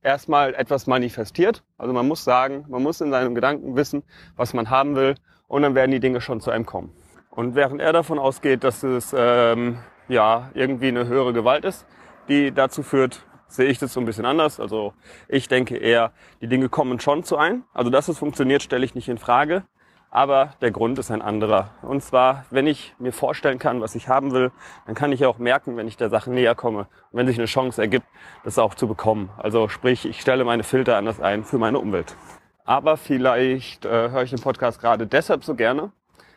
erstmal 0.02 0.54
etwas 0.54 0.88
manifestiert. 0.88 1.64
Also 1.78 1.94
man 1.94 2.08
muss 2.08 2.24
sagen, 2.24 2.66
man 2.68 2.84
muss 2.84 3.02
in 3.02 3.12
seinem 3.12 3.36
Gedanken 3.36 3.76
wissen, 3.76 4.04
was 4.36 4.54
man 4.54 4.70
haben 4.70 4.96
will 4.96 5.16
und 5.48 5.62
dann 5.62 5.76
werden 5.76 5.92
die 5.92 6.00
Dinge 6.00 6.22
schon 6.22 6.42
zu 6.42 6.52
einem 6.52 6.66
kommen. 6.66 6.92
Und 7.30 7.56
während 7.56 7.82
er 7.82 7.94
davon 7.94 8.20
ausgeht, 8.20 8.64
dass 8.64 8.84
es 8.84 9.16
ähm, 9.18 9.80
ja 10.08 10.50
irgendwie 10.54 10.90
eine 10.90 11.08
höhere 11.08 11.34
Gewalt 11.34 11.66
ist, 11.66 11.86
die 12.28 12.52
dazu 12.52 12.84
führt, 12.84 13.26
sehe 13.48 13.70
ich 13.70 13.78
das 13.78 13.94
so 13.94 14.00
ein 14.00 14.06
bisschen 14.06 14.26
anders. 14.26 14.60
Also 14.60 14.94
ich 15.28 15.48
denke 15.48 15.78
eher, 15.78 16.12
die 16.42 16.48
Dinge 16.48 16.70
kommen 16.70 17.00
schon 17.00 17.24
zu 17.24 17.38
einem. 17.38 17.64
Also 17.74 17.90
dass 17.90 18.08
es 18.08 18.18
funktioniert, 18.18 18.64
stelle 18.64 18.86
ich 18.86 18.96
nicht 18.96 19.10
in 19.10 19.18
Frage. 19.18 19.64
Aber 20.13 20.54
der 20.60 20.71
Grund 20.71 21.00
ist 21.00 21.10
ein 21.10 21.21
anderer. 21.21 21.69
Und 21.82 22.04
zwar, 22.04 22.45
wenn 22.50 22.67
ich 22.67 22.93
mir 23.00 23.13
vorstellen 23.13 23.60
kann, 23.60 23.80
was 23.80 23.95
ich 23.95 24.10
haben 24.10 24.34
will, 24.34 24.52
dann 24.86 24.93
kann 24.93 25.13
ich 25.13 25.26
auch 25.26 25.38
merken, 25.38 25.78
wenn 25.78 25.88
ich 25.88 25.95
der 25.95 26.10
Sache 26.10 26.30
näher 26.30 26.54
komme. 26.54 26.80
Und 27.12 27.17
wenn 27.19 27.28
sich 27.28 27.38
eine 27.38 27.45
Chance 27.45 27.82
ergibt, 27.82 28.06
das 28.43 28.60
auch 28.60 28.76
zu 28.76 28.89
bekommen. 28.89 29.30
Also 29.38 29.69
sprich, 29.69 30.06
ich 30.06 30.19
stelle 30.19 30.43
meine 30.43 30.63
Filter 30.63 30.97
anders 30.97 31.21
ein 31.21 31.45
für 31.45 31.58
meine 31.58 31.80
Umwelt. 31.80 32.17
Aber 32.65 32.97
vielleicht 32.97 33.86
äh, 33.86 34.10
höre 34.12 34.24
ich 34.24 34.32
den 34.32 34.41
Podcast 34.41 34.82
gerade 34.82 35.08
deshalb 35.08 35.45
so 35.45 35.56
gerne, 35.56 35.93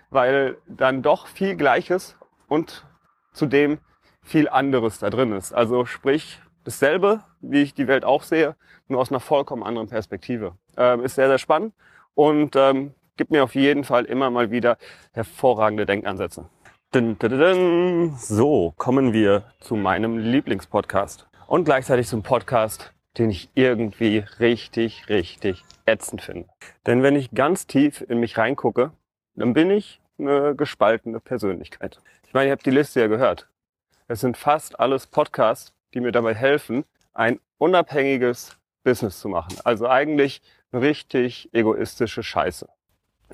weil 0.09 0.57
dann 0.69 1.03
doch 1.03 1.27
viel 1.27 1.57
Gleiches 1.57 2.17
und 2.47 2.87
zudem 3.33 3.79
viel 4.23 4.49
anderes 4.49 5.01
da 5.01 5.11
drin 5.11 5.33
ist. 5.33 5.53
Also 5.53 5.85
sprich, 5.85 6.41
dasselbe, 6.63 7.25
wie 7.41 7.63
ich 7.63 7.75
die 7.75 7.89
Welt 7.89 8.05
auch 8.05 8.23
sehe, 8.23 8.55
nur 8.87 9.01
aus 9.01 9.11
einer 9.11 9.21
vollkommen 9.21 9.65
anderen 9.65 9.89
Perspektive. 9.89 10.53
Ähm, 10.77 11.03
ist 11.03 11.17
sehr, 11.17 11.27
sehr 11.27 11.39
spannend. 11.39 11.75
Und 12.15 12.55
ähm, 12.55 12.95
gibt 13.17 13.31
mir 13.31 13.45
auf 13.45 13.55
jeden 13.55 13.85
Fall 13.85 14.05
immer 14.05 14.31
mal 14.31 14.51
wieder 14.51 14.79
hervorragende 15.13 15.87
Denkansätze. 15.87 16.49
So, 18.17 18.73
kommen 18.77 19.13
wir 19.13 19.45
zu 19.61 19.77
meinem 19.77 20.19
Lieblingspodcast. 20.19 21.27
Und 21.47 21.65
gleichzeitig 21.65 22.07
zum 22.07 22.23
Podcast, 22.23 22.93
den 23.19 23.31
ich 23.31 23.51
irgendwie 23.55 24.25
richtig, 24.39 25.09
richtig 25.09 25.65
ätzend 25.87 26.23
finde. 26.23 26.49
Denn 26.87 27.03
wenn 27.03 27.17
ich 27.17 27.33
ganz 27.33 27.67
tief 27.67 28.05
in 28.09 28.21
mich 28.21 28.39
reingucke, 28.39 28.93
dann 29.35 29.53
bin 29.55 29.71
ich 29.71 30.01
eine 30.19 30.55
gespaltene 30.55 31.21
Persönlichkeit. 31.21 32.01
Ich 32.27 32.35
meine, 32.35 32.47
ihr 32.47 32.53
habt 32.53 32.67
die 32.67 32.71
Liste 32.71 33.01
ja 33.01 33.09
gehört. 33.09 33.49
Es 34.07 34.21
sind 34.21 34.37
fast 34.37 34.79
alles 34.79 35.07
Podcasts, 35.07 35.75
die 35.95 36.01
mir 36.01 36.13
dabei 36.13 36.35
helfen, 36.35 36.85
ein 37.13 37.41
unabhängiges 37.59 38.57
Business 38.85 39.19
zu 39.19 39.29
machen. 39.29 39.57
Also 39.65 39.89
eigentlich 39.89 40.43
richtig 40.73 41.49
egoistische 41.53 42.23
Scheiße. 42.23 42.69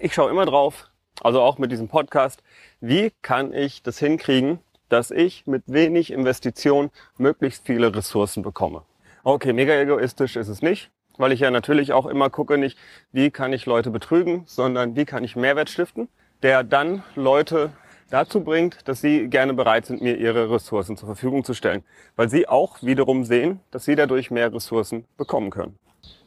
Ich 0.03 0.15
schaue 0.15 0.31
immer 0.31 0.47
drauf, 0.47 0.89
also 1.21 1.43
auch 1.43 1.59
mit 1.59 1.71
diesem 1.71 1.89
Podcast, 1.89 2.43
wie 2.81 3.13
kann 3.21 3.53
ich 3.53 3.83
das 3.83 3.99
hinkriegen, 3.99 4.59
dass 4.89 5.11
ich 5.11 5.47
mit 5.47 5.65
wenig 5.67 6.11
Investition 6.11 6.91
möglichst 7.19 7.67
viele 7.67 7.95
Ressourcen 7.95 8.43
bekomme. 8.43 8.81
Okay, 9.25 9.53
mega 9.53 9.75
egoistisch 9.75 10.37
ist 10.37 10.49
es 10.49 10.63
nicht, 10.63 10.91
weil 11.19 11.33
ich 11.33 11.41
ja 11.41 11.51
natürlich 11.51 11.93
auch 11.93 12.07
immer 12.07 12.31
gucke, 12.31 12.57
nicht 12.57 12.79
wie 13.13 13.31
kann 13.31 13.53
ich 13.53 13.67
Leute 13.67 13.91
betrügen, 13.91 14.45
sondern 14.47 14.97
wie 14.97 15.05
kann 15.05 15.23
ich 15.23 15.37
Mehrwert 15.37 15.69
stiften, 15.69 16.09
der 16.43 16.65
dann 16.65 17.03
Leute 17.15 17.71
dazu 18.09 18.43
bringt, 18.43 18.89
dass 18.89 19.03
sie 19.03 19.29
gerne 19.29 19.53
bereit 19.53 19.85
sind, 19.85 20.01
mir 20.01 20.17
ihre 20.17 20.51
Ressourcen 20.51 20.97
zur 20.97 21.09
Verfügung 21.09 21.45
zu 21.45 21.53
stellen, 21.53 21.85
weil 22.17 22.31
sie 22.31 22.49
auch 22.49 22.83
wiederum 22.83 23.25
sehen, 23.25 23.61
dass 23.71 23.85
sie 23.85 23.97
dadurch 23.97 24.31
mehr 24.31 24.51
Ressourcen 24.51 25.05
bekommen 25.19 25.51
können. 25.51 25.79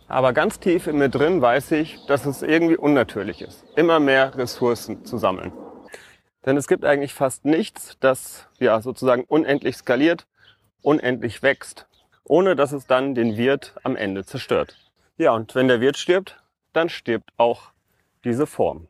Aber 0.08 0.34
ganz 0.34 0.60
tief 0.60 0.88
in 0.88 0.98
mir 0.98 1.10
drin 1.10 1.42
weiß 1.42 1.72
ich, 1.72 2.06
dass 2.08 2.26
es 2.26 2.42
irgendwie 2.42 2.78
unnatürlich 2.78 3.42
ist, 3.42 3.66
immer 3.76 4.00
mehr 4.00 4.36
Ressourcen 4.38 5.06
zu 5.06 5.18
sammeln. 5.18 5.52
Denn 6.46 6.58
es 6.58 6.68
gibt 6.68 6.84
eigentlich 6.84 7.14
fast 7.14 7.46
nichts, 7.46 7.98
das 8.00 8.48
ja 8.60 8.82
sozusagen 8.82 9.24
unendlich 9.24 9.78
skaliert, 9.78 10.28
unendlich 10.82 11.42
wächst, 11.42 11.88
ohne 12.26 12.56
dass 12.56 12.74
es 12.74 12.86
dann 12.86 13.16
den 13.16 13.38
Wirt 13.38 13.76
am 13.84 13.96
Ende 13.96 14.26
zerstört. 14.26 14.76
Ja, 15.18 15.32
und 15.32 15.56
wenn 15.56 15.68
der 15.68 15.80
Wirt 15.80 15.98
stirbt, 15.98 16.44
dann 16.74 16.90
stirbt 16.90 17.32
auch 17.38 17.72
diese 18.24 18.46
Form. 18.46 18.88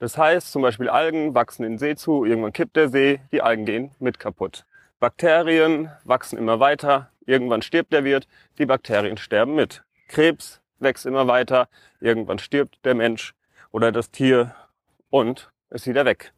Das 0.00 0.16
heißt, 0.16 0.52
zum 0.52 0.62
Beispiel 0.62 0.88
Algen 0.88 1.34
wachsen 1.34 1.64
in 1.64 1.72
den 1.72 1.78
See 1.78 1.96
zu, 1.96 2.24
irgendwann 2.24 2.52
kippt 2.52 2.76
der 2.76 2.88
See, 2.88 3.20
die 3.32 3.42
Algen 3.42 3.64
gehen 3.64 3.90
mit 3.98 4.18
kaputt. 4.18 4.64
Bakterien 5.00 5.90
wachsen 6.04 6.38
immer 6.38 6.60
weiter, 6.60 7.10
irgendwann 7.26 7.62
stirbt 7.62 7.92
der 7.92 8.04
Wirt, 8.04 8.26
die 8.58 8.66
Bakterien 8.66 9.16
sterben 9.16 9.54
mit. 9.54 9.82
Krebs 10.08 10.60
wächst 10.78 11.06
immer 11.06 11.28
weiter, 11.28 11.68
irgendwann 12.00 12.38
stirbt 12.38 12.84
der 12.84 12.94
Mensch 12.94 13.34
oder 13.70 13.92
das 13.92 14.10
Tier 14.10 14.54
und 15.10 15.50
ist 15.70 15.86
wieder 15.86 16.04
weg. 16.04 16.32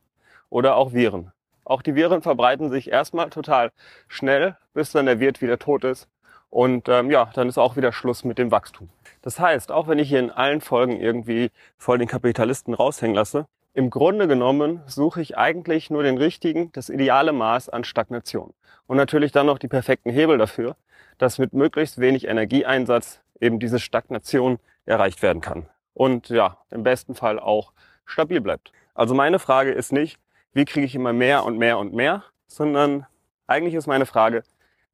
Oder 0.48 0.76
auch 0.76 0.92
Viren. 0.92 1.32
Auch 1.64 1.82
die 1.82 1.94
Viren 1.94 2.22
verbreiten 2.22 2.70
sich 2.70 2.90
erstmal 2.90 3.30
total 3.30 3.70
schnell, 4.08 4.56
bis 4.74 4.90
dann 4.90 5.06
der 5.06 5.20
Wirt 5.20 5.40
wieder 5.40 5.58
tot 5.58 5.84
ist. 5.84 6.08
Und 6.50 6.88
ähm, 6.88 7.10
ja, 7.12 7.30
dann 7.34 7.48
ist 7.48 7.58
auch 7.58 7.76
wieder 7.76 7.92
Schluss 7.92 8.24
mit 8.24 8.38
dem 8.38 8.50
Wachstum. 8.50 8.88
Das 9.22 9.38
heißt, 9.38 9.70
auch 9.70 9.86
wenn 9.86 10.00
ich 10.00 10.08
hier 10.08 10.18
in 10.18 10.30
allen 10.30 10.60
Folgen 10.60 11.00
irgendwie 11.00 11.52
voll 11.78 11.98
den 11.98 12.08
Kapitalisten 12.08 12.74
raushängen 12.74 13.14
lasse, 13.14 13.46
Im 13.72 13.88
Grunde 13.88 14.26
genommen 14.26 14.82
suche 14.86 15.22
ich 15.22 15.38
eigentlich 15.38 15.90
nur 15.90 16.02
den 16.02 16.18
richtigen, 16.18 16.72
das 16.72 16.88
ideale 16.88 17.32
Maß 17.32 17.68
an 17.68 17.84
Stagnation. 17.84 18.52
Und 18.88 18.96
natürlich 18.96 19.30
dann 19.30 19.46
noch 19.46 19.58
die 19.58 19.68
perfekten 19.68 20.10
Hebel 20.10 20.38
dafür, 20.38 20.74
dass 21.18 21.38
mit 21.38 21.52
möglichst 21.52 22.00
wenig 22.00 22.26
Energieeinsatz 22.26 23.20
eben 23.40 23.58
diese 23.58 23.78
Stagnation 23.78 24.58
erreicht 24.86 25.22
werden 25.22 25.40
kann. 25.40 25.68
Und 25.94 26.28
ja, 26.28 26.58
im 26.70 26.82
besten 26.82 27.14
Fall 27.14 27.38
auch 27.38 27.72
stabil 28.04 28.40
bleibt. 28.40 28.72
Also 28.94 29.14
meine 29.14 29.38
Frage 29.38 29.72
ist 29.72 29.92
nicht, 29.92 30.18
wie 30.52 30.64
kriege 30.64 30.86
ich 30.86 30.94
immer 30.94 31.12
mehr 31.12 31.44
und 31.44 31.58
mehr 31.58 31.78
und 31.78 31.94
mehr, 31.94 32.24
sondern 32.46 33.06
eigentlich 33.46 33.74
ist 33.74 33.86
meine 33.86 34.06
Frage, 34.06 34.42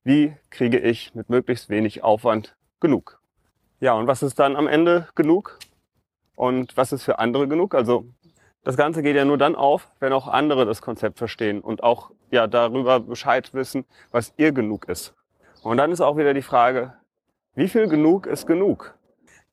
wie 0.04 0.34
kriege 0.50 0.78
ich 0.78 1.14
mit 1.14 1.30
möglichst 1.30 1.68
wenig 1.68 2.04
Aufwand 2.04 2.56
genug? 2.80 3.20
Ja, 3.80 3.94
und 3.94 4.06
was 4.06 4.22
ist 4.22 4.38
dann 4.38 4.56
am 4.56 4.66
Ende 4.66 5.08
genug? 5.14 5.58
Und 6.34 6.76
was 6.76 6.92
ist 6.92 7.02
für 7.02 7.18
andere 7.18 7.48
genug? 7.48 7.74
Also 7.74 8.06
das 8.62 8.76
Ganze 8.76 9.02
geht 9.02 9.16
ja 9.16 9.24
nur 9.24 9.38
dann 9.38 9.54
auf, 9.54 9.88
wenn 10.00 10.12
auch 10.12 10.28
andere 10.28 10.66
das 10.66 10.82
Konzept 10.82 11.18
verstehen 11.18 11.60
und 11.60 11.82
auch 11.82 12.10
ja 12.30 12.46
darüber 12.46 13.00
Bescheid 13.00 13.54
wissen, 13.54 13.84
was 14.10 14.34
ihr 14.36 14.52
genug 14.52 14.88
ist. 14.88 15.14
Und 15.62 15.78
dann 15.78 15.92
ist 15.92 16.00
auch 16.00 16.16
wieder 16.16 16.34
die 16.34 16.42
Frage, 16.42 16.94
wie 17.56 17.68
viel 17.68 17.88
genug 17.88 18.26
ist 18.26 18.46
genug? 18.46 18.94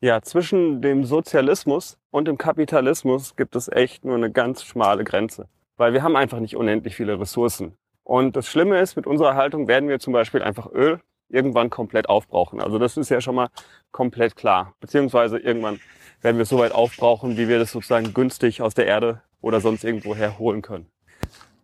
Ja, 0.01 0.21
zwischen 0.21 0.81
dem 0.81 1.05
Sozialismus 1.05 1.97
und 2.11 2.27
dem 2.27 2.37
Kapitalismus 2.37 3.37
gibt 3.37 3.55
es 3.55 3.69
echt 3.69 4.03
nur 4.03 4.15
eine 4.15 4.29
ganz 4.29 4.65
schmale 4.65 5.05
Grenze, 5.05 5.47
weil 5.77 5.93
wir 5.93 6.03
haben 6.03 6.17
einfach 6.17 6.41
nicht 6.41 6.57
unendlich 6.57 6.97
viele 6.97 7.17
Ressourcen. 7.17 7.77
Und 8.03 8.35
das 8.35 8.49
Schlimme 8.49 8.77
ist, 8.81 8.97
mit 8.97 9.07
unserer 9.07 9.35
Haltung 9.35 9.69
werden 9.69 9.87
wir 9.87 9.99
zum 9.99 10.11
Beispiel 10.11 10.43
einfach 10.43 10.69
Öl 10.73 10.99
irgendwann 11.29 11.69
komplett 11.69 12.09
aufbrauchen. 12.09 12.59
Also 12.59 12.77
das 12.77 12.97
ist 12.97 13.07
ja 13.07 13.21
schon 13.21 13.35
mal 13.35 13.47
komplett 13.93 14.35
klar. 14.35 14.73
Beziehungsweise 14.81 15.37
irgendwann 15.39 15.79
werden 16.21 16.35
wir 16.35 16.43
es 16.43 16.49
so 16.49 16.59
weit 16.59 16.73
aufbrauchen, 16.73 17.37
wie 17.37 17.47
wir 17.47 17.57
das 17.57 17.71
sozusagen 17.71 18.13
günstig 18.13 18.61
aus 18.61 18.73
der 18.73 18.85
Erde 18.85 19.21
oder 19.39 19.61
sonst 19.61 19.85
irgendwo 19.85 20.13
herholen 20.13 20.61
können. 20.61 20.87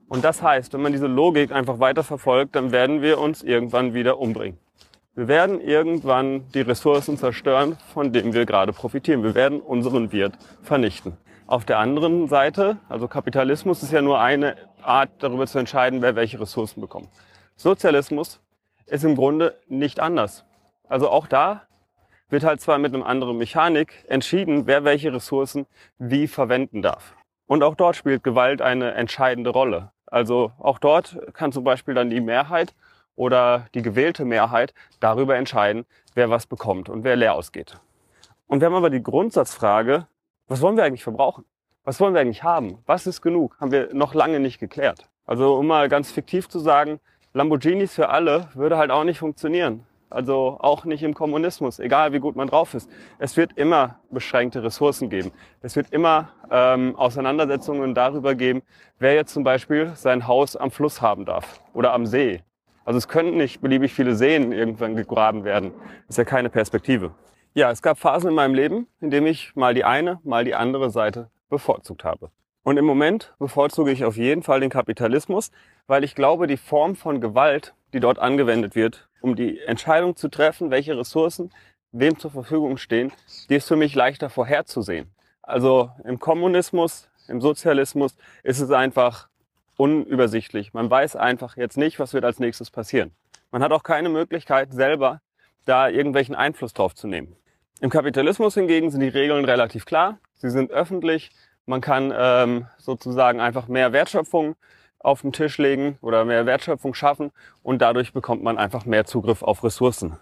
Und 0.08 0.23
das 0.23 0.41
heißt, 0.41 0.71
wenn 0.71 0.82
man 0.82 0.93
diese 0.93 1.08
Logik 1.08 1.52
einfach 1.52 1.80
weiter 1.80 2.06
verfolgt, 2.06 2.56
dann 2.56 2.71
werden 2.71 3.02
wir 3.02 3.19
uns 3.19 3.43
irgendwann 3.43 3.93
wieder 3.93 4.19
umbringen. 4.19 4.58
Wir 5.19 5.27
werden 5.27 5.60
irgendwann 5.60 6.49
die 6.53 6.62
Ressourcen 6.62 7.17
zerstören, 7.17 7.75
von 7.93 8.13
denen 8.13 8.32
wir 8.32 8.45
gerade 8.45 8.71
profitieren. 8.71 9.21
Wir 9.21 9.36
werden 9.36 9.60
unseren 9.60 10.13
Wirt 10.13 10.38
vernichten. 10.62 11.17
Auf 11.45 11.65
der 11.65 11.77
anderen 11.77 12.29
Seite, 12.29 12.77
also 12.88 13.10
Kapitalismus 13.10 13.84
ist 13.84 13.91
ja 13.91 14.01
nur 14.01 14.21
eine 14.21 14.55
Art, 14.82 15.10
darüber 15.19 15.45
zu 15.45 15.60
entscheiden, 15.60 16.01
wer 16.01 16.15
welche 16.15 16.39
Ressourcen 16.39 16.79
bekommt. 16.79 17.10
Sozialismus 17.58 18.39
ist 18.86 19.03
im 19.03 19.17
Grunde 19.17 19.60
nicht 19.67 19.99
anders. 19.99 20.45
Also 20.88 21.10
auch 21.10 21.27
da 21.27 21.63
wird 22.29 22.45
halt 22.45 22.62
zwar 22.62 22.77
mit 22.77 22.93
einem 22.93 23.03
anderen 23.03 23.38
Mechanik 23.38 24.05
entschieden, 24.08 24.67
wer 24.67 24.86
welche 24.86 25.12
Ressourcen 25.12 25.65
wie 25.97 26.29
verwenden 26.29 26.82
darf. 26.82 27.13
Und 27.45 27.62
auch 27.62 27.75
dort 27.75 27.97
spielt 27.97 28.23
Gewalt 28.23 28.62
eine 28.62 28.93
entscheidende 28.93 29.49
Rolle. 29.49 29.91
Also 30.05 30.53
auch 30.60 30.79
dort 30.79 31.19
kann 31.34 31.51
zum 31.51 31.65
Beispiel 31.65 31.93
dann 31.93 32.10
die 32.10 32.21
Mehrheit 32.21 32.73
oder 33.19 33.67
die 33.73 33.82
gewählte 33.82 34.23
Mehrheit 34.23 34.73
darüber 35.01 35.36
entscheiden, 35.36 35.86
wer 36.15 36.29
was 36.29 36.47
bekommt 36.47 36.88
und 36.88 37.03
wer 37.03 37.17
leer 37.17 37.36
ausgeht. 37.36 37.77
Und 38.47 38.62
wir 38.62 38.67
haben 38.67 38.75
aber 38.75 38.89
die 38.89 39.03
Grundsatzfrage, 39.03 40.08
was 40.47 40.62
wollen 40.62 40.77
wir 40.77 40.86
eigentlich 40.86 41.03
verbrauchen? 41.03 41.43
Was 41.84 41.99
wollen 41.99 42.13
wir 42.13 42.21
eigentlich 42.21 42.43
haben? 42.43 42.77
Was 42.86 43.08
ist 43.08 43.21
genug? 43.21 43.58
Haben 43.60 43.73
wir 43.73 43.93
noch 43.93 44.13
lange 44.13 44.39
nicht 44.39 44.58
geklärt. 44.58 45.10
Also 45.25 45.55
um 45.55 45.67
mal 45.67 45.89
ganz 45.89 46.12
fiktiv 46.12 46.47
zu 46.47 46.60
sagen, 46.60 47.01
Lamborghinis 47.34 47.93
für 47.93 48.08
alle 48.08 48.47
würde 48.53 48.77
halt 48.77 48.89
auch 48.89 49.03
nicht 49.03 49.19
funktionieren. 49.19 49.86
Also 50.10 50.58
auch 50.62 50.86
nicht 50.86 51.03
im 51.03 51.13
Kommunismus, 51.13 51.79
egal 51.79 52.13
wie 52.13 52.19
gut 52.19 52.38
man 52.38 52.47
drauf 52.47 52.73
ist. 52.73 52.89
Es 53.19 53.36
wird 53.36 53.58
immer 53.58 53.99
beschränkte 54.10 54.63
Ressourcen 54.63 55.10
geben. 55.10 55.34
Es 55.62 55.75
wird 55.75 55.91
immer 55.91 56.29
ähm, 56.49 56.95
Auseinandersetzungen 56.95 57.93
darüber 57.93 58.34
geben, 58.34 58.62
wer 58.97 59.13
jetzt 59.13 59.34
zum 59.34 59.43
Beispiel 59.43 59.91
sein 59.95 60.25
Haus 60.25 60.55
am 60.55 60.71
Fluss 60.71 61.01
haben 61.01 61.25
darf 61.25 61.62
oder 61.73 61.91
am 61.91 62.05
See. 62.05 62.43
Also 62.89 62.97
es 62.97 63.08
könnten 63.08 63.38
nicht 63.38 63.62
beliebig 63.62 63.93
viele 63.93 64.15
Seen 64.15 64.52
irgendwann 64.52 64.95
gegraben 64.95 65.43
werden. 65.43 65.73
Ist 66.08 66.17
ja 66.17 66.23
keine 66.23 66.49
Perspektive. 66.49 67.12
Ja, 67.54 67.69
es 67.69 67.84
gab 67.84 67.99
Phasen 67.99 68.30
in 68.30 68.36
meinem 68.36 68.56
Leben, 68.56 68.88
in 68.99 69.12
denen 69.12 69.28
ich 69.28 69.56
mal 69.56 69.75
die 69.75 69.84
eine, 69.84 70.19
mal 70.23 70.43
die 70.43 70.56
andere 70.56 70.89
Seite 70.89 71.30
bevorzugt 71.52 72.04
habe. 72.04 72.32
Und 72.63 72.78
im 72.78 72.86
Moment 72.86 73.36
bevorzuge 73.38 73.91
ich 73.91 74.06
auf 74.06 74.17
jeden 74.17 74.41
Fall 74.41 74.62
den 74.62 74.71
Kapitalismus, 74.71 75.52
weil 75.86 76.04
ich 76.04 76.15
glaube, 76.15 76.47
die 76.47 76.58
Form 76.58 76.95
von 76.95 77.21
Gewalt, 77.21 77.75
die 77.93 77.99
dort 77.99 78.17
angewendet 78.17 78.73
wird, 78.73 79.08
um 79.21 79.36
die 79.36 79.60
Entscheidung 79.60 80.15
zu 80.15 80.28
treffen, 80.28 80.71
welche 80.71 80.97
Ressourcen 80.97 81.52
wem 81.91 82.17
zur 82.17 82.32
Verfügung 82.32 82.78
stehen, 82.78 83.12
die 83.52 83.56
ist 83.58 83.67
für 83.67 83.75
mich 83.75 83.93
leichter 83.93 84.32
vorherzusehen. 84.32 85.12
Also 85.43 85.91
im 86.06 86.17
Kommunismus, 86.17 87.08
im 87.28 87.39
Sozialismus 87.39 88.17
ist 88.41 88.60
es 88.60 88.71
einfach 88.71 89.29
unübersichtlich. 89.80 90.74
Man 90.74 90.92
weiß 90.92 91.15
einfach 91.15 91.56
jetzt 91.56 91.78
nicht, 91.78 92.00
was 92.00 92.13
wird 92.13 92.26
als 92.26 92.39
nächstes 92.39 92.70
passieren. 92.70 93.12
Man 93.50 93.63
hat 93.63 93.72
auch 93.72 93.84
keine 93.84 94.10
Möglichkeit, 94.10 94.74
selber 94.74 95.22
da 95.65 95.88
irgendwelchen 95.88 96.36
Einfluss 96.36 96.74
drauf 96.74 96.94
zu 96.94 97.08
nehmen. 97.08 97.36
Im 97.80 97.89
Kapitalismus 97.89 98.56
hingegen 98.56 98.92
sind 98.92 99.00
die 99.00 99.08
Regeln 99.08 99.46
relativ 99.46 99.86
klar. 99.86 100.20
Sie 100.36 100.50
sind 100.50 100.70
öffentlich. 100.70 101.32
Man 101.65 101.80
kann 101.80 102.13
ähm, 102.13 102.68
sozusagen 102.78 103.39
einfach 103.39 103.70
mehr 103.70 103.94
Wertschöpfung 103.94 104.58
auf 105.00 105.22
den 105.22 105.32
Tisch 105.32 105.58
legen 105.58 105.98
oder 106.02 106.26
mehr 106.26 106.46
Wertschöpfung 106.46 106.94
schaffen 106.94 107.32
und 107.63 107.82
dadurch 107.82 108.12
bekommt 108.12 108.44
man 108.44 108.58
einfach 108.58 108.86
mehr 108.86 109.06
Zugriff 109.06 109.44
auf 109.44 109.63
Ressourcen. 109.63 110.18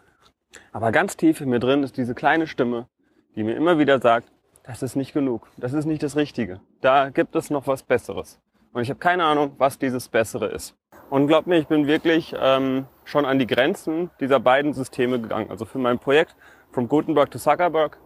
Aber 0.71 0.91
ganz 0.91 1.17
tief 1.17 1.41
in 1.41 1.49
mir 1.49 1.59
drin 1.59 1.81
ist 1.81 1.97
diese 1.97 2.13
kleine 2.13 2.45
Stimme, 2.45 2.87
die 3.35 3.43
mir 3.43 3.55
immer 3.55 3.79
wieder 3.79 3.99
sagt, 3.99 4.31
das 4.63 4.83
ist 4.83 4.95
nicht 4.95 5.13
genug, 5.13 5.47
das 5.57 5.73
ist 5.73 5.85
nicht 5.85 6.03
das 6.03 6.15
Richtige, 6.15 6.61
da 6.81 7.09
gibt 7.09 7.35
es 7.35 7.49
noch 7.49 7.65
was 7.65 7.81
Besseres. 7.81 8.39
Und 8.73 8.81
ich 8.81 8.89
habe 8.89 8.99
keine 8.99 9.23
Ahnung, 9.23 9.53
was 9.57 9.79
dieses 9.79 10.09
Bessere 10.09 10.47
ist. 10.47 10.75
Und 11.09 11.27
glaubt 11.27 11.47
mir, 11.47 11.57
ich 11.57 11.67
bin 11.67 11.87
wirklich 11.87 12.35
ähm, 12.39 12.85
schon 13.05 13.25
an 13.25 13.39
die 13.39 13.47
Grenzen 13.47 14.09
dieser 14.19 14.39
beiden 14.39 14.73
Systeme 14.73 15.21
gegangen. 15.21 15.49
Also 15.49 15.65
für 15.65 15.79
mein 15.79 15.99
Projekt 15.99 16.35
From 16.71 16.89
Gutenberg 16.89 17.31
to 17.31 17.39
Zuckerberg, 17.39 17.97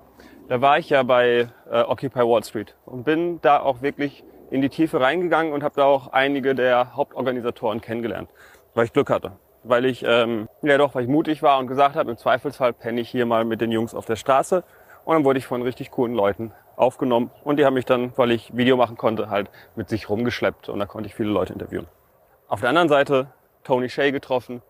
da 0.48 0.62
war 0.62 0.78
ich 0.78 0.90
ja 0.90 1.04
bei 1.04 1.50
äh, 1.70 1.82
Occupy 1.82 2.20
Wall 2.20 2.44
Street 2.44 2.76
und 2.86 3.04
bin 3.04 3.42
da 3.42 3.60
auch 3.60 3.82
wirklich 3.82 4.24
in 4.52 4.62
die 4.62 4.70
Tiefe 4.70 5.00
reingegangen 5.00 5.54
und 5.54 5.64
habe 5.64 5.76
da 5.76 5.86
auch 5.86 6.10
einige 6.10 6.54
der 6.54 6.96
Hauptorganisatoren 6.96 7.82
kennengelernt, 7.82 8.30
weil 8.76 8.86
ich 8.86 8.94
Glück 8.94 9.10
hatte. 9.10 9.34
Weil 9.64 9.86
ich, 9.86 10.04
ähm, 10.06 10.48
ja 10.62 10.78
doch, 10.78 10.94
weil 10.94 11.04
ich 11.04 11.10
mutig 11.10 11.42
war 11.42 11.58
und 11.60 11.68
gesagt 11.68 11.96
habe, 11.96 12.12
im 12.12 12.18
Zweifelsfall 12.18 12.74
penne 12.74 13.02
ich 13.02 13.10
hier 13.10 13.26
mal 13.26 13.46
mit 13.46 13.62
den 13.62 13.72
Jungs 13.72 13.96
auf 13.96 14.06
der 14.06 14.16
Straße. 14.16 14.64
Und 15.06 15.16
dann 15.16 15.24
wurde 15.24 15.40
ich 15.40 15.48
von 15.48 15.62
richtig 15.62 15.92
coolen 15.92 16.14
Leuten 16.14 16.52
aufgenommen 16.82 17.30
und 17.44 17.58
die 17.58 17.66
haben 17.66 17.76
mich 17.76 17.86
dann, 17.86 18.12
weil 18.18 18.32
ich 18.32 18.58
Video 18.58 18.76
machen 18.76 18.98
konnte, 18.98 19.30
halt 19.30 19.52
mit 19.76 19.88
sich 19.88 20.10
rumgeschleppt 20.10 20.68
und 20.68 20.80
da 20.80 20.88
konnte 20.88 21.08
ich 21.08 21.16
viele 21.16 21.30
Leute 21.30 21.54
interviewen. 21.54 21.88
Auf 22.48 22.62
der 22.62 22.70
anderen 22.70 22.90
Seite 22.90 23.28
Tony 23.64 23.88
Shea 23.88 24.10
getroffen, 24.12 24.64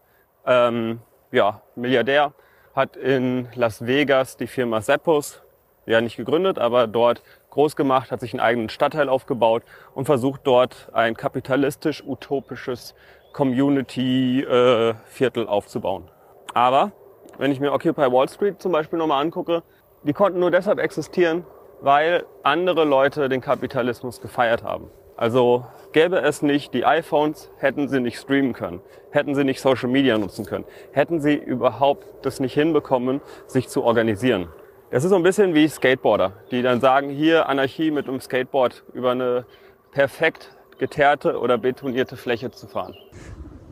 ähm, 0.45 0.99
ja, 1.31 1.61
Milliardär, 1.75 2.33
hat 2.75 2.97
in 2.97 3.47
Las 3.55 3.85
Vegas 3.85 4.35
die 4.37 4.47
Firma 4.47 4.81
Zappos, 4.81 5.41
ja 5.85 6.01
nicht 6.01 6.17
gegründet, 6.17 6.59
aber 6.59 6.87
dort 6.87 7.23
groß 7.49 7.75
gemacht, 7.75 8.11
hat 8.11 8.19
sich 8.19 8.33
einen 8.33 8.41
eigenen 8.41 8.69
Stadtteil 8.69 9.09
aufgebaut 9.09 9.63
und 9.93 10.05
versucht 10.05 10.41
dort 10.43 10.89
ein 10.93 11.15
kapitalistisch-utopisches 11.15 12.93
Community-Viertel 13.33 15.45
äh, 15.45 15.47
aufzubauen. 15.47 16.09
Aber 16.53 16.91
wenn 17.37 17.51
ich 17.51 17.59
mir 17.59 17.71
Occupy 17.71 18.11
Wall 18.11 18.29
Street 18.29 18.61
zum 18.61 18.73
Beispiel 18.73 18.99
nochmal 18.99 19.21
angucke, 19.21 19.63
die 20.03 20.13
konnten 20.13 20.39
nur 20.39 20.51
deshalb 20.51 20.79
existieren, 20.79 21.45
weil 21.81 22.25
andere 22.43 22.85
Leute 22.85 23.27
den 23.27 23.41
Kapitalismus 23.41 24.21
gefeiert 24.21 24.63
haben. 24.63 24.89
Also 25.17 25.65
gäbe 25.91 26.17
es 26.17 26.41
nicht 26.41 26.73
die 26.73 26.85
iPhones, 26.85 27.51
hätten 27.57 27.87
sie 27.89 27.99
nicht 27.99 28.17
streamen 28.19 28.53
können, 28.53 28.81
hätten 29.11 29.35
sie 29.35 29.43
nicht 29.43 29.61
Social 29.61 29.89
Media 29.89 30.17
nutzen 30.17 30.45
können, 30.45 30.65
hätten 30.93 31.19
sie 31.21 31.35
überhaupt 31.35 32.25
das 32.25 32.39
nicht 32.39 32.53
hinbekommen, 32.53 33.21
sich 33.45 33.67
zu 33.67 33.83
organisieren. 33.83 34.47
Das 34.89 35.03
ist 35.03 35.11
so 35.11 35.15
ein 35.15 35.23
bisschen 35.23 35.53
wie 35.53 35.67
Skateboarder, 35.67 36.33
die 36.51 36.61
dann 36.61 36.81
sagen, 36.81 37.09
hier 37.09 37.47
Anarchie 37.47 37.91
mit 37.91 38.07
einem 38.07 38.19
Skateboard 38.19 38.83
über 38.93 39.11
eine 39.11 39.45
perfekt 39.91 40.57
geteerte 40.79 41.39
oder 41.39 41.57
betonierte 41.57 42.17
Fläche 42.17 42.51
zu 42.51 42.67
fahren. 42.67 42.95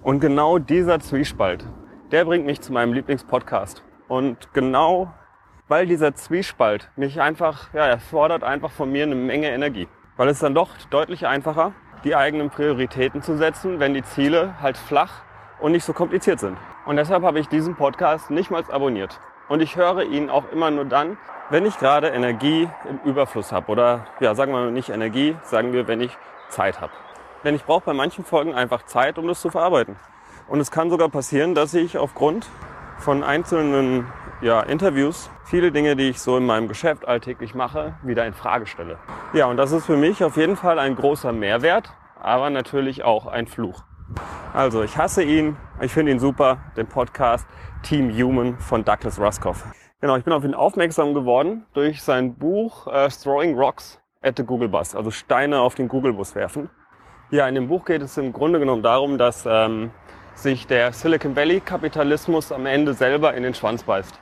Und 0.04 0.19
genau 0.19 0.60
dieser 0.60 1.00
Zwiespalt, 1.00 1.65
der 2.12 2.26
bringt 2.26 2.45
mich 2.45 2.62
zu 2.62 2.72
meinem 2.72 2.93
Lieblingspodcast. 2.93 3.84
Und 4.08 4.54
genau 4.54 5.12
weil 5.69 5.86
dieser 5.86 6.15
Zwiespalt 6.15 6.89
mich 6.95 7.21
einfach, 7.21 7.73
ja, 7.73 7.86
er 7.86 7.99
fordert 7.99 8.43
einfach 8.43 8.71
von 8.71 8.91
mir 8.91 9.03
eine 9.03 9.15
Menge 9.15 9.51
Energie. 9.51 9.88
Weil 10.17 10.27
es 10.27 10.39
dann 10.39 10.55
doch 10.55 10.69
deutlich 10.89 11.27
einfacher, 11.27 11.73
die 12.03 12.15
eigenen 12.15 12.49
Prioritäten 12.49 13.21
zu 13.21 13.38
setzen, 13.38 13.79
wenn 13.79 13.93
die 13.93 14.03
Ziele 14.03 14.55
halt 14.62 14.77
flach 14.77 15.21
und 15.60 15.71
nicht 15.71 15.86
so 15.86 15.93
kompliziert 15.93 16.39
sind. 16.39 16.58
Und 16.86 16.97
deshalb 16.97 17.23
habe 17.23 17.39
ich 17.39 17.47
diesen 17.47 17.75
Podcast 17.75 18.32
nicht 18.32 18.49
mal 18.49 18.63
abonniert. 18.69 19.19
Und 19.47 19.62
ich 19.62 19.75
höre 19.75 20.03
ihn 20.03 20.29
auch 20.32 20.51
immer 20.51 20.71
nur 20.71 20.86
dann, 20.86 21.17
wenn 21.51 21.65
ich 21.65 21.77
gerade 21.77 22.08
Energie 22.08 22.67
im 22.89 22.99
Überfluss 23.10 23.51
habe. 23.51 23.71
Oder 23.71 24.08
ja, 24.19 24.34
sagen 24.34 24.51
wir 24.51 24.62
mal 24.62 24.71
nicht 24.71 24.89
Energie, 24.89 25.38
sagen 25.43 25.71
wir, 25.71 25.88
wenn 25.88 26.01
ich 26.01 26.17
Zeit 26.49 26.82
habe. 26.82 26.93
Denn 27.43 27.53
ich 27.53 27.63
brauche 27.63 27.86
bei 27.86 27.93
manchen 27.93 28.25
Folgen 28.25 28.55
einfach 28.55 28.84
Zeit, 28.84 29.19
um 29.19 29.27
das 29.27 29.39
zu 29.39 29.51
verarbeiten. 29.51 29.97
Und 30.47 30.60
es 30.60 30.71
kann 30.71 30.89
sogar 30.89 31.10
passieren, 31.10 31.53
dass 31.53 31.75
ich 31.75 31.97
aufgrund 31.99 32.47
von 32.97 33.23
einzelnen 33.23 34.08
ja, 34.41 34.62
Interviews 34.62 35.30
viele 35.43 35.71
Dinge, 35.71 35.95
die 35.95 36.10
ich 36.10 36.21
so 36.21 36.38
in 36.38 36.45
meinem 36.45 36.67
Geschäft 36.67 37.08
alltäglich 37.08 37.56
mache, 37.56 37.95
wieder 38.04 38.25
in 38.25 38.34
Frage 38.34 38.67
stelle. 38.67 38.97
Ja, 39.34 39.47
und 39.47 39.58
das 39.58 39.71
ist 39.71 39.86
für 39.86 39.97
mich 39.97 40.23
auf 40.23 40.38
jeden 40.38 40.56
Fall 40.56 40.80
ein 40.80 40.95
großer 40.95 41.34
Mehrwert, 41.34 41.91
aber 42.21 42.49
natürlich 42.49 43.04
auch 43.04 43.25
ein 43.25 43.47
Fluch. 43.47 43.84
Also, 44.54 44.82
ich 44.82 44.97
hasse 44.97 45.23
ihn, 45.23 45.58
ich 45.82 45.91
finde 45.91 46.12
ihn 46.12 46.19
super, 46.19 46.60
den 46.78 46.88
Podcast 46.88 47.47
Team 47.84 48.15
Human 48.15 48.58
von 48.60 48.86
Douglas 48.86 49.19
Ruskoff. 49.19 49.65
Genau, 50.02 50.15
ich 50.15 50.23
bin 50.23 50.34
auf 50.34 50.43
ihn 50.43 50.54
aufmerksam 50.54 51.13
geworden 51.13 51.65
durch 51.73 52.02
sein 52.02 52.36
Buch 52.36 52.88
äh, 52.88 53.10
Throwing 53.10 53.58
Rocks 53.58 53.99
at 54.21 54.38
the 54.38 54.43
Google 54.43 54.69
Bus, 54.69 54.95
also 54.95 55.12
Steine 55.12 55.60
auf 55.60 55.75
den 55.75 55.88
Google 55.88 56.13
Bus 56.13 56.36
werfen. 56.36 56.69
Ja, 57.32 57.47
in 57.47 57.56
dem 57.56 57.67
Buch 57.67 57.86
geht 57.86 58.02
es 58.02 58.17
im 58.17 58.32
Grunde 58.32 58.60
genommen 58.60 58.84
darum, 58.84 59.17
dass 59.17 59.45
ähm, 59.45 59.91
sich 60.34 60.65
der 60.67 60.93
Silicon 60.93 61.36
Valley 61.36 61.60
Kapitalismus 61.60 62.52
am 62.52 62.65
Ende 62.65 62.93
selber 62.93 63.34
in 63.34 63.43
den 63.43 63.54
Schwanz 63.54 63.84
beißt. 63.84 64.19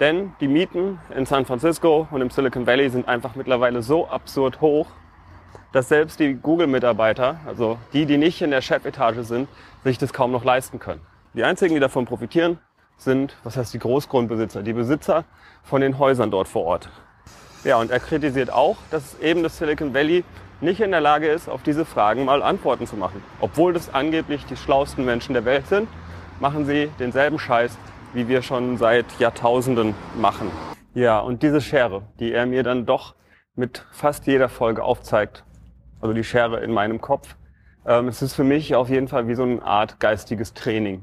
Denn 0.00 0.32
die 0.40 0.48
Mieten 0.48 0.98
in 1.14 1.24
San 1.24 1.46
Francisco 1.46 2.08
und 2.10 2.20
im 2.20 2.30
Silicon 2.30 2.66
Valley 2.66 2.90
sind 2.90 3.06
einfach 3.06 3.36
mittlerweile 3.36 3.80
so 3.80 4.08
absurd 4.08 4.60
hoch, 4.60 4.88
dass 5.72 5.88
selbst 5.88 6.18
die 6.18 6.34
Google-Mitarbeiter, 6.34 7.38
also 7.46 7.78
die, 7.92 8.04
die 8.04 8.18
nicht 8.18 8.42
in 8.42 8.50
der 8.50 8.60
Chefetage 8.60 9.22
sind, 9.22 9.48
sich 9.84 9.96
das 9.96 10.12
kaum 10.12 10.32
noch 10.32 10.44
leisten 10.44 10.80
können. 10.80 11.00
Die 11.34 11.44
einzigen, 11.44 11.74
die 11.74 11.80
davon 11.80 12.06
profitieren, 12.06 12.58
sind, 12.96 13.36
was 13.44 13.56
heißt 13.56 13.72
die 13.72 13.78
Großgrundbesitzer, 13.78 14.62
die 14.62 14.72
Besitzer 14.72 15.24
von 15.62 15.80
den 15.80 15.98
Häusern 15.98 16.30
dort 16.30 16.48
vor 16.48 16.64
Ort. 16.64 16.88
Ja, 17.62 17.76
und 17.76 17.92
er 17.92 18.00
kritisiert 18.00 18.52
auch, 18.52 18.76
dass 18.90 19.18
eben 19.20 19.44
das 19.44 19.58
Silicon 19.58 19.94
Valley 19.94 20.24
nicht 20.60 20.80
in 20.80 20.90
der 20.90 21.00
Lage 21.00 21.28
ist, 21.28 21.48
auf 21.48 21.62
diese 21.62 21.84
Fragen 21.84 22.24
mal 22.24 22.42
Antworten 22.42 22.86
zu 22.86 22.96
machen. 22.96 23.22
Obwohl 23.40 23.72
das 23.72 23.94
angeblich 23.94 24.44
die 24.46 24.56
schlauesten 24.56 25.04
Menschen 25.04 25.34
der 25.34 25.44
Welt 25.44 25.68
sind, 25.68 25.88
machen 26.40 26.66
sie 26.66 26.90
denselben 26.98 27.38
Scheiß, 27.38 27.76
wie 28.14 28.28
wir 28.28 28.42
schon 28.42 28.76
seit 28.76 29.06
Jahrtausenden 29.18 29.94
machen. 30.18 30.50
Ja, 30.94 31.18
und 31.18 31.42
diese 31.42 31.60
Schere, 31.60 32.02
die 32.20 32.32
er 32.32 32.46
mir 32.46 32.62
dann 32.62 32.86
doch 32.86 33.14
mit 33.56 33.84
fast 33.90 34.26
jeder 34.26 34.48
Folge 34.48 34.82
aufzeigt, 34.82 35.44
also 36.00 36.14
die 36.14 36.24
Schere 36.24 36.60
in 36.60 36.72
meinem 36.72 37.00
Kopf. 37.00 37.36
Ähm, 37.86 38.08
es 38.08 38.22
ist 38.22 38.34
für 38.34 38.44
mich 38.44 38.74
auf 38.74 38.88
jeden 38.88 39.08
Fall 39.08 39.26
wie 39.26 39.34
so 39.34 39.42
eine 39.42 39.62
Art 39.62 40.00
geistiges 40.00 40.54
Training. 40.54 41.02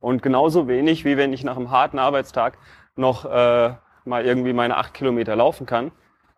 Und 0.00 0.22
genauso 0.22 0.68
wenig, 0.68 1.04
wie 1.04 1.16
wenn 1.16 1.32
ich 1.32 1.44
nach 1.44 1.56
einem 1.56 1.70
harten 1.70 1.98
Arbeitstag 1.98 2.58
noch 2.96 3.24
äh, 3.24 3.74
mal 4.04 4.24
irgendwie 4.24 4.52
meine 4.52 4.76
acht 4.76 4.94
Kilometer 4.94 5.36
laufen 5.36 5.66
kann, 5.66 5.92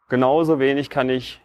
genauso 0.08 0.58
wenig 0.58 0.90
kann 0.90 1.08
ich 1.08 1.40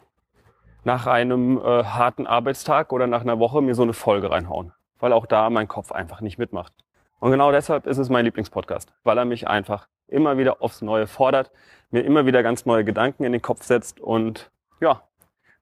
nach 0.84 1.08
einem 1.08 1.58
äh, 1.58 1.84
harten 1.84 2.28
Arbeitstag 2.28 2.92
oder 2.94 3.08
nach 3.08 3.22
einer 3.22 3.40
Woche 3.40 3.62
mir 3.62 3.76
so 3.76 3.84
eine 3.84 3.94
Folge 3.94 4.32
reinhauen, 4.32 4.74
weil 5.00 5.14
auch 5.14 5.26
da 5.26 5.50
mein 5.50 5.68
Kopf 5.68 5.92
einfach 5.92 6.22
nicht 6.22 6.38
mitmacht. 6.38 6.74
Und 7.20 7.32
genau 7.32 7.52
deshalb 7.52 7.86
ist 7.86 7.98
es 7.98 8.10
mein 8.10 8.26
Lieblingspodcast, 8.26 8.94
weil 9.04 9.18
er 9.18 9.26
mich 9.26 9.48
einfach 9.48 9.88
immer 10.08 10.38
wieder 10.38 10.62
aufs 10.62 10.82
Neue 10.82 11.08
fordert, 11.08 11.52
mir 11.92 12.02
immer 12.02 12.26
wieder 12.26 12.44
ganz 12.44 12.66
neue 12.66 12.84
Gedanken 12.84 13.24
in 13.24 13.32
den 13.32 13.42
Kopf 13.42 13.64
setzt 13.64 14.00
und 14.00 14.52
ja, 14.80 15.04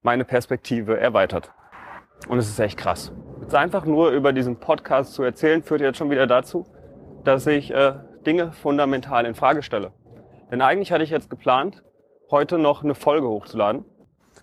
meine 0.02 0.24
Perspektive 0.24 1.00
erweitert. 1.00 1.52
Und 2.28 2.38
es 2.38 2.48
ist 2.48 2.60
echt 2.60 2.78
krass. 2.78 3.12
Jetzt 3.42 3.56
einfach 3.56 3.86
nur 3.86 4.12
über 4.12 4.34
diesen 4.34 4.58
Podcast 4.58 5.14
zu 5.14 5.24
erzählen, 5.24 5.64
führt 5.64 5.82
jetzt 5.82 5.98
schon 5.98 6.10
wieder 6.10 6.28
dazu, 6.28 6.66
dass 7.24 7.48
ich 7.48 7.72
äh, 7.72 7.94
Dinge 8.26 8.52
fundamental 8.52 9.26
in 9.26 9.36
Frage 9.36 9.64
stelle. 9.64 9.92
Denn 10.52 10.62
eigentlich 10.62 10.92
hatte 10.92 11.04
ich 11.04 11.10
jetzt 11.10 11.30
geplant, 11.30 11.84
heute 12.30 12.58
noch 12.58 12.84
eine 12.84 12.96
Folge 12.96 13.28
hochzuladen. 13.28 13.86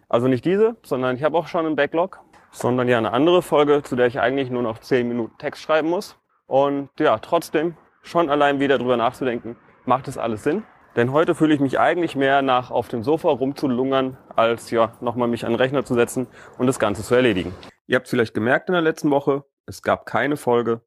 Also 0.09 0.29
nicht 0.29 0.45
diese, 0.45 0.77
sondern 0.83 1.17
ich 1.17 1.23
habe 1.23 1.37
auch 1.37 1.47
schon 1.47 1.67
einen 1.67 1.77
Backlog, 1.77 2.21
sondern 2.51 2.89
ja 2.89 2.99
eine 2.99 3.13
andere 3.13 3.43
Folge, 3.43 3.83
zu 3.83 3.97
der 3.97 4.07
ich 4.07 4.21
eigentlich 4.21 4.51
nur 4.51 4.63
noch 4.63 4.79
10 4.79 5.09
Minuten 5.09 5.37
Text 5.39 5.63
schreiben 5.63 5.89
muss. 5.89 6.17
Und 6.47 6.91
ja, 6.99 7.19
trotzdem 7.19 7.77
schon 8.03 8.29
allein 8.31 8.61
wieder 8.61 8.79
drüber 8.79 8.97
nachzudenken, 8.97 9.57
macht 9.85 10.09
es 10.09 10.19
alles 10.19 10.43
Sinn? 10.43 10.63
Denn 10.97 11.11
heute 11.13 11.35
fühle 11.35 11.55
ich 11.55 11.61
mich 11.61 11.81
eigentlich 11.81 12.15
mehr 12.15 12.43
nach 12.43 12.71
auf 12.71 12.89
dem 12.89 13.03
Sofa 13.03 13.29
rumzulungern, 13.31 14.17
als 14.37 14.71
ja 14.71 14.93
nochmal 15.01 15.27
mich 15.27 15.45
an 15.45 15.53
den 15.53 15.61
Rechner 15.61 15.85
zu 15.85 15.95
setzen 15.95 16.29
und 16.57 16.67
das 16.67 16.79
Ganze 16.79 17.03
zu 17.03 17.15
erledigen. 17.15 17.53
Ihr 17.87 17.97
habt 17.97 18.07
es 18.07 18.11
vielleicht 18.11 18.35
gemerkt 18.35 18.69
in 18.69 18.75
der 18.75 18.83
letzten 18.83 19.11
Woche, 19.11 19.45
es 19.67 19.83
gab 19.83 20.07
keine 20.07 20.37
Folge. 20.37 20.83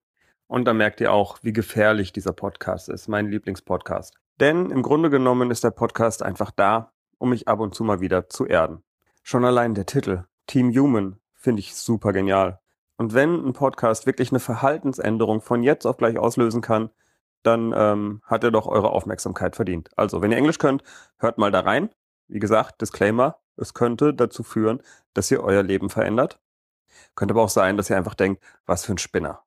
Und 0.47 0.65
da 0.65 0.73
merkt 0.73 1.01
ihr 1.01 1.11
auch, 1.11 1.39
wie 1.41 1.51
gefährlich 1.51 2.13
dieser 2.13 2.31
Podcast 2.31 2.87
ist, 2.87 3.09
mein 3.09 3.29
Lieblingspodcast. 3.29 4.15
Denn 4.39 4.71
im 4.71 4.81
Grunde 4.81 5.09
genommen 5.09 5.51
ist 5.51 5.65
der 5.65 5.71
Podcast 5.71 6.23
einfach 6.23 6.51
da, 6.51 6.93
um 7.17 7.31
mich 7.31 7.49
ab 7.49 7.59
und 7.59 7.75
zu 7.75 7.83
mal 7.83 7.99
wieder 7.99 8.29
zu 8.29 8.45
erden. 8.45 8.83
Schon 9.23 9.43
allein 9.43 9.73
der 9.73 9.85
Titel, 9.85 10.23
Team 10.45 10.71
Human, 10.73 11.19
finde 11.33 11.59
ich 11.59 11.75
super 11.75 12.13
genial. 12.13 12.59
Und 12.97 13.13
wenn 13.13 13.45
ein 13.45 13.53
Podcast 13.53 14.05
wirklich 14.05 14.31
eine 14.31 14.39
Verhaltensänderung 14.39 15.41
von 15.41 15.63
jetzt 15.63 15.85
auf 15.85 15.97
gleich 15.97 16.17
auslösen 16.17 16.61
kann, 16.61 16.89
dann 17.43 17.73
ähm, 17.75 18.21
hat 18.25 18.43
er 18.43 18.51
doch 18.51 18.67
eure 18.67 18.89
Aufmerksamkeit 18.89 19.55
verdient. 19.55 19.89
Also, 19.95 20.21
wenn 20.21 20.31
ihr 20.31 20.37
Englisch 20.37 20.57
könnt, 20.57 20.83
hört 21.17 21.37
mal 21.37 21.51
da 21.51 21.61
rein. 21.61 21.89
Wie 22.27 22.39
gesagt, 22.39 22.81
Disclaimer, 22.81 23.37
es 23.55 23.73
könnte 23.73 24.13
dazu 24.13 24.43
führen, 24.43 24.81
dass 25.13 25.31
ihr 25.31 25.43
euer 25.43 25.63
Leben 25.63 25.89
verändert. 25.89 26.39
Könnte 27.15 27.33
aber 27.33 27.43
auch 27.43 27.49
sein, 27.49 27.77
dass 27.77 27.89
ihr 27.89 27.97
einfach 27.97 28.15
denkt, 28.15 28.43
was 28.65 28.85
für 28.85 28.93
ein 28.93 28.97
Spinner. 28.97 29.43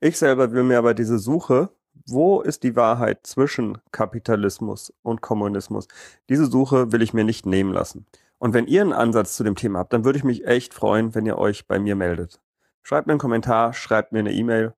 Ich 0.00 0.18
selber 0.18 0.52
will 0.52 0.64
mir 0.64 0.78
aber 0.78 0.94
diese 0.94 1.18
Suche, 1.18 1.70
wo 2.06 2.40
ist 2.40 2.62
die 2.62 2.76
Wahrheit 2.76 3.26
zwischen 3.26 3.78
Kapitalismus 3.92 4.92
und 5.02 5.20
Kommunismus, 5.20 5.86
diese 6.28 6.46
Suche 6.46 6.92
will 6.92 7.02
ich 7.02 7.14
mir 7.14 7.24
nicht 7.24 7.46
nehmen 7.46 7.72
lassen. 7.72 8.06
Und 8.38 8.52
wenn 8.52 8.66
ihr 8.66 8.82
einen 8.82 8.92
Ansatz 8.92 9.36
zu 9.36 9.44
dem 9.44 9.54
Thema 9.54 9.78
habt, 9.78 9.92
dann 9.92 10.04
würde 10.04 10.18
ich 10.18 10.24
mich 10.24 10.46
echt 10.46 10.74
freuen, 10.74 11.14
wenn 11.14 11.24
ihr 11.24 11.38
euch 11.38 11.66
bei 11.66 11.78
mir 11.78 11.96
meldet. 11.96 12.40
Schreibt 12.86 13.06
mir 13.06 13.14
einen 13.14 13.20
Kommentar, 13.20 13.72
schreibt 13.72 14.12
mir 14.12 14.18
eine 14.18 14.32
E-Mail 14.32 14.74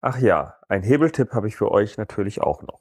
Ach 0.00 0.18
ja, 0.18 0.56
ein 0.68 0.82
Hebeltipp 0.82 1.32
habe 1.32 1.46
ich 1.46 1.56
für 1.56 1.70
euch 1.70 1.96
natürlich 1.96 2.42
auch 2.42 2.62
noch. 2.62 2.80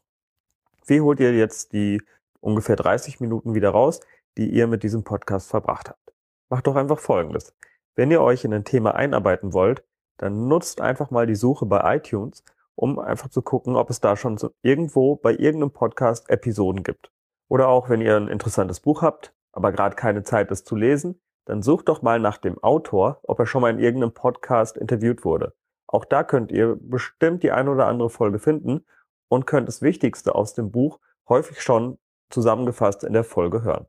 Wie 0.88 1.00
holt 1.00 1.22
ihr 1.22 1.34
jetzt 1.34 1.72
die 1.72 2.02
ungefähr 2.42 2.76
30 2.76 3.22
Minuten 3.22 3.54
wieder 3.54 3.70
raus, 3.70 4.02
die 4.36 4.50
ihr 4.50 4.66
mit 4.68 4.82
diesem 4.84 5.06
Podcast 5.06 5.50
verbracht 5.50 5.90
habt? 5.90 6.14
Macht 6.50 6.68
doch 6.68 6.76
einfach 6.76 7.00
Folgendes. 7.00 7.56
Wenn 7.96 8.12
ihr 8.12 8.22
euch 8.22 8.44
in 8.44 8.54
ein 8.54 8.66
Thema 8.66 8.96
einarbeiten 8.96 9.54
wollt, 9.54 9.86
dann 10.18 10.50
nutzt 10.50 10.82
einfach 10.82 11.12
mal 11.12 11.28
die 11.28 11.36
Suche 11.36 11.66
bei 11.66 11.96
iTunes, 11.96 12.44
um 12.76 12.98
einfach 12.98 13.30
zu 13.30 13.42
gucken, 13.42 13.78
ob 13.78 13.92
es 13.92 14.02
da 14.02 14.18
schon 14.18 14.38
so 14.38 14.52
irgendwo 14.64 15.16
bei 15.16 15.32
irgendeinem 15.32 15.72
Podcast 15.72 16.30
Episoden 16.30 16.84
gibt. 16.84 17.12
Oder 17.48 17.70
auch, 17.70 17.90
wenn 17.90 18.02
ihr 18.02 18.18
ein 18.18 18.28
interessantes 18.28 18.80
Buch 18.80 19.04
habt, 19.04 19.34
aber 19.54 19.72
gerade 19.72 19.96
keine 19.96 20.24
Zeit, 20.24 20.52
es 20.52 20.64
zu 20.64 20.76
lesen, 20.76 21.22
dann 21.46 21.62
sucht 21.62 21.90
doch 21.90 22.02
mal 22.02 22.20
nach 22.20 22.38
dem 22.38 22.62
Autor, 22.64 23.20
ob 23.24 23.40
er 23.40 23.46
schon 23.46 23.62
mal 23.62 23.72
in 23.72 23.80
irgendeinem 23.80 24.14
Podcast 24.14 24.78
interviewt 24.78 25.26
wurde. 25.26 25.54
Auch 25.88 26.06
da 26.06 26.24
könnt 26.24 26.52
ihr 26.52 26.78
bestimmt 26.80 27.44
die 27.44 27.52
ein 27.52 27.68
oder 27.68 27.88
andere 27.88 28.10
Folge 28.10 28.40
finden 28.40 28.86
und 29.28 29.46
könnt 29.46 29.68
das 29.68 29.82
Wichtigste 29.82 30.36
aus 30.36 30.54
dem 30.54 30.72
Buch 30.72 31.00
häufig 31.28 31.62
schon 31.62 31.98
zusammengefasst 32.30 33.04
in 33.04 33.14
der 33.14 33.24
Folge 33.24 33.64
hören. 33.64 33.86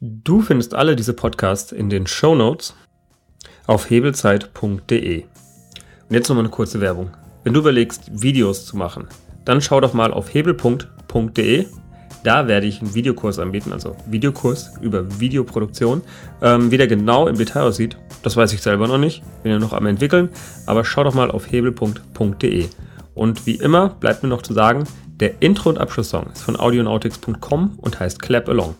Du 0.00 0.40
findest 0.40 0.74
alle 0.74 0.96
diese 0.96 1.14
Podcasts 1.14 1.72
in 1.72 1.90
den 1.90 2.06
Show 2.06 2.34
Notes 2.34 2.74
auf 3.66 3.90
hebelzeit.de. 3.90 5.22
Und 5.22 5.30
jetzt 6.10 6.28
nochmal 6.28 6.44
eine 6.44 6.50
kurze 6.50 6.80
Werbung. 6.80 7.10
Wenn 7.42 7.54
du 7.54 7.60
überlegst, 7.60 8.22
Videos 8.22 8.66
zu 8.66 8.76
machen, 8.76 9.08
dann 9.44 9.60
schau 9.60 9.80
doch 9.80 9.92
mal 9.92 10.12
auf 10.12 10.32
hebelpunkt.de 10.32 11.66
da 12.24 12.48
werde 12.48 12.66
ich 12.66 12.80
einen 12.80 12.94
Videokurs 12.94 13.38
anbieten, 13.38 13.72
also 13.72 13.96
Videokurs 14.06 14.72
über 14.80 15.20
Videoproduktion. 15.20 16.02
Ähm, 16.42 16.70
wie 16.70 16.76
der 16.78 16.88
genau 16.88 17.28
im 17.28 17.36
Detail 17.36 17.62
aussieht, 17.62 17.96
das 18.22 18.36
weiß 18.36 18.52
ich 18.52 18.62
selber 18.62 18.88
noch 18.88 18.98
nicht. 18.98 19.22
Bin 19.42 19.52
ja 19.52 19.58
noch 19.58 19.72
am 19.72 19.86
entwickeln, 19.86 20.30
aber 20.66 20.84
schau 20.84 21.04
doch 21.04 21.14
mal 21.14 21.30
auf 21.30 21.50
hebelpunkt.de. 21.50 22.66
Und 23.14 23.46
wie 23.46 23.54
immer 23.54 23.90
bleibt 23.90 24.22
mir 24.22 24.28
noch 24.28 24.42
zu 24.42 24.54
sagen, 24.54 24.84
der 25.20 25.40
Intro- 25.40 25.68
und 25.68 25.78
Abschlusssong 25.78 26.26
ist 26.32 26.42
von 26.42 26.56
audionautics.com 26.56 27.78
und 27.78 28.00
heißt 28.00 28.20
Clap 28.20 28.48
Along. 28.48 28.74